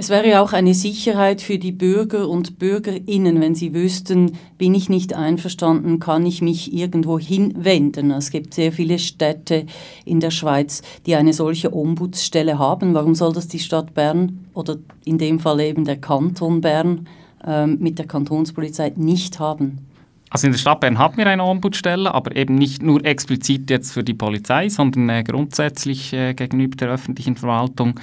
Es 0.00 0.08
wäre 0.08 0.40
auch 0.40 0.54
eine 0.54 0.72
Sicherheit 0.72 1.42
für 1.42 1.58
die 1.58 1.72
Bürger 1.72 2.26
und 2.26 2.58
Bürgerinnen, 2.58 3.38
wenn 3.38 3.54
sie 3.54 3.74
wüssten, 3.74 4.38
bin 4.56 4.74
ich 4.74 4.88
nicht 4.88 5.12
einverstanden, 5.12 6.00
kann 6.00 6.24
ich 6.24 6.40
mich 6.40 6.72
irgendwo 6.72 7.18
hinwenden. 7.18 8.10
Es 8.10 8.30
gibt 8.30 8.54
sehr 8.54 8.72
viele 8.72 8.98
Städte 8.98 9.66
in 10.06 10.20
der 10.20 10.30
Schweiz, 10.30 10.80
die 11.04 11.16
eine 11.16 11.34
solche 11.34 11.76
Ombudsstelle 11.76 12.58
haben. 12.58 12.94
Warum 12.94 13.14
soll 13.14 13.34
das 13.34 13.46
die 13.48 13.58
Stadt 13.58 13.92
Bern 13.92 14.46
oder 14.54 14.78
in 15.04 15.18
dem 15.18 15.38
Fall 15.38 15.60
eben 15.60 15.84
der 15.84 15.98
Kanton 15.98 16.62
Bern 16.62 17.06
äh, 17.46 17.66
mit 17.66 17.98
der 17.98 18.06
Kantonspolizei 18.06 18.94
nicht 18.96 19.38
haben? 19.38 19.89
Also 20.30 20.46
in 20.46 20.52
der 20.52 20.58
Stadt 20.60 20.78
Bern 20.78 20.98
haben 20.98 21.16
wir 21.16 21.26
eine 21.26 21.42
Ombudsstelle, 21.42 22.14
aber 22.14 22.36
eben 22.36 22.54
nicht 22.54 22.82
nur 22.82 23.04
explizit 23.04 23.68
jetzt 23.68 23.92
für 23.92 24.04
die 24.04 24.14
Polizei, 24.14 24.68
sondern 24.68 25.08
äh, 25.08 25.24
grundsätzlich 25.24 26.12
äh, 26.12 26.34
gegenüber 26.34 26.76
der 26.76 26.90
öffentlichen 26.90 27.34
Verwaltung. 27.34 27.98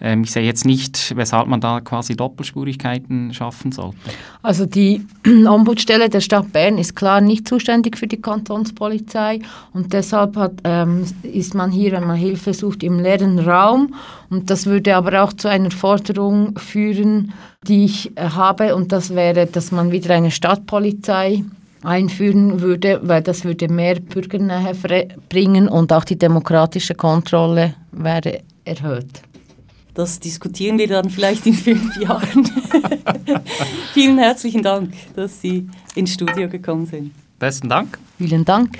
Ähm, 0.00 0.22
ich 0.22 0.30
sehe 0.30 0.44
jetzt 0.44 0.64
nicht, 0.64 1.16
weshalb 1.16 1.48
man 1.48 1.60
da 1.60 1.80
quasi 1.80 2.14
Doppelspurigkeiten 2.16 3.34
schaffen 3.34 3.72
sollte. 3.72 3.96
Also 4.42 4.64
die 4.64 5.04
Ombudsstelle 5.26 6.08
der 6.08 6.20
Stadt 6.20 6.52
Bern 6.52 6.78
ist 6.78 6.94
klar 6.94 7.20
nicht 7.20 7.48
zuständig 7.48 7.98
für 7.98 8.06
die 8.06 8.20
Kantonspolizei 8.20 9.40
und 9.72 9.92
deshalb 9.92 10.36
hat, 10.36 10.60
ähm, 10.62 11.04
ist 11.24 11.54
man 11.54 11.72
hier, 11.72 11.90
wenn 11.92 12.06
man 12.06 12.16
Hilfe 12.16 12.54
sucht, 12.54 12.84
im 12.84 13.00
leeren 13.00 13.40
Raum 13.40 13.92
und 14.32 14.48
das 14.48 14.64
würde 14.64 14.96
aber 14.96 15.22
auch 15.22 15.34
zu 15.34 15.48
einer 15.48 15.70
Forderung 15.70 16.58
führen, 16.58 17.34
die 17.68 17.84
ich 17.84 18.16
äh, 18.16 18.30
habe 18.30 18.74
und 18.74 18.90
das 18.90 19.14
wäre, 19.14 19.46
dass 19.46 19.72
man 19.72 19.92
wieder 19.92 20.14
eine 20.14 20.30
Stadtpolizei 20.30 21.44
einführen 21.82 22.62
würde, 22.62 23.00
weil 23.02 23.22
das 23.22 23.44
würde 23.44 23.68
mehr 23.68 24.00
Bürgernähe 24.00 24.74
bringen 25.28 25.68
und 25.68 25.92
auch 25.92 26.04
die 26.04 26.16
demokratische 26.16 26.94
Kontrolle 26.94 27.74
wäre 27.92 28.40
erhöht. 28.64 29.20
Das 29.92 30.18
diskutieren 30.18 30.78
wir 30.78 30.88
dann 30.88 31.10
vielleicht 31.10 31.46
in 31.46 31.54
fünf 31.54 31.94
Jahren. 32.00 32.48
Vielen 33.92 34.16
herzlichen 34.16 34.62
Dank, 34.62 34.94
dass 35.14 35.42
Sie 35.42 35.68
ins 35.94 36.14
Studio 36.14 36.48
gekommen 36.48 36.86
sind. 36.86 37.12
Besten 37.38 37.68
Dank. 37.68 37.98
Vielen 38.16 38.46
Dank. 38.46 38.78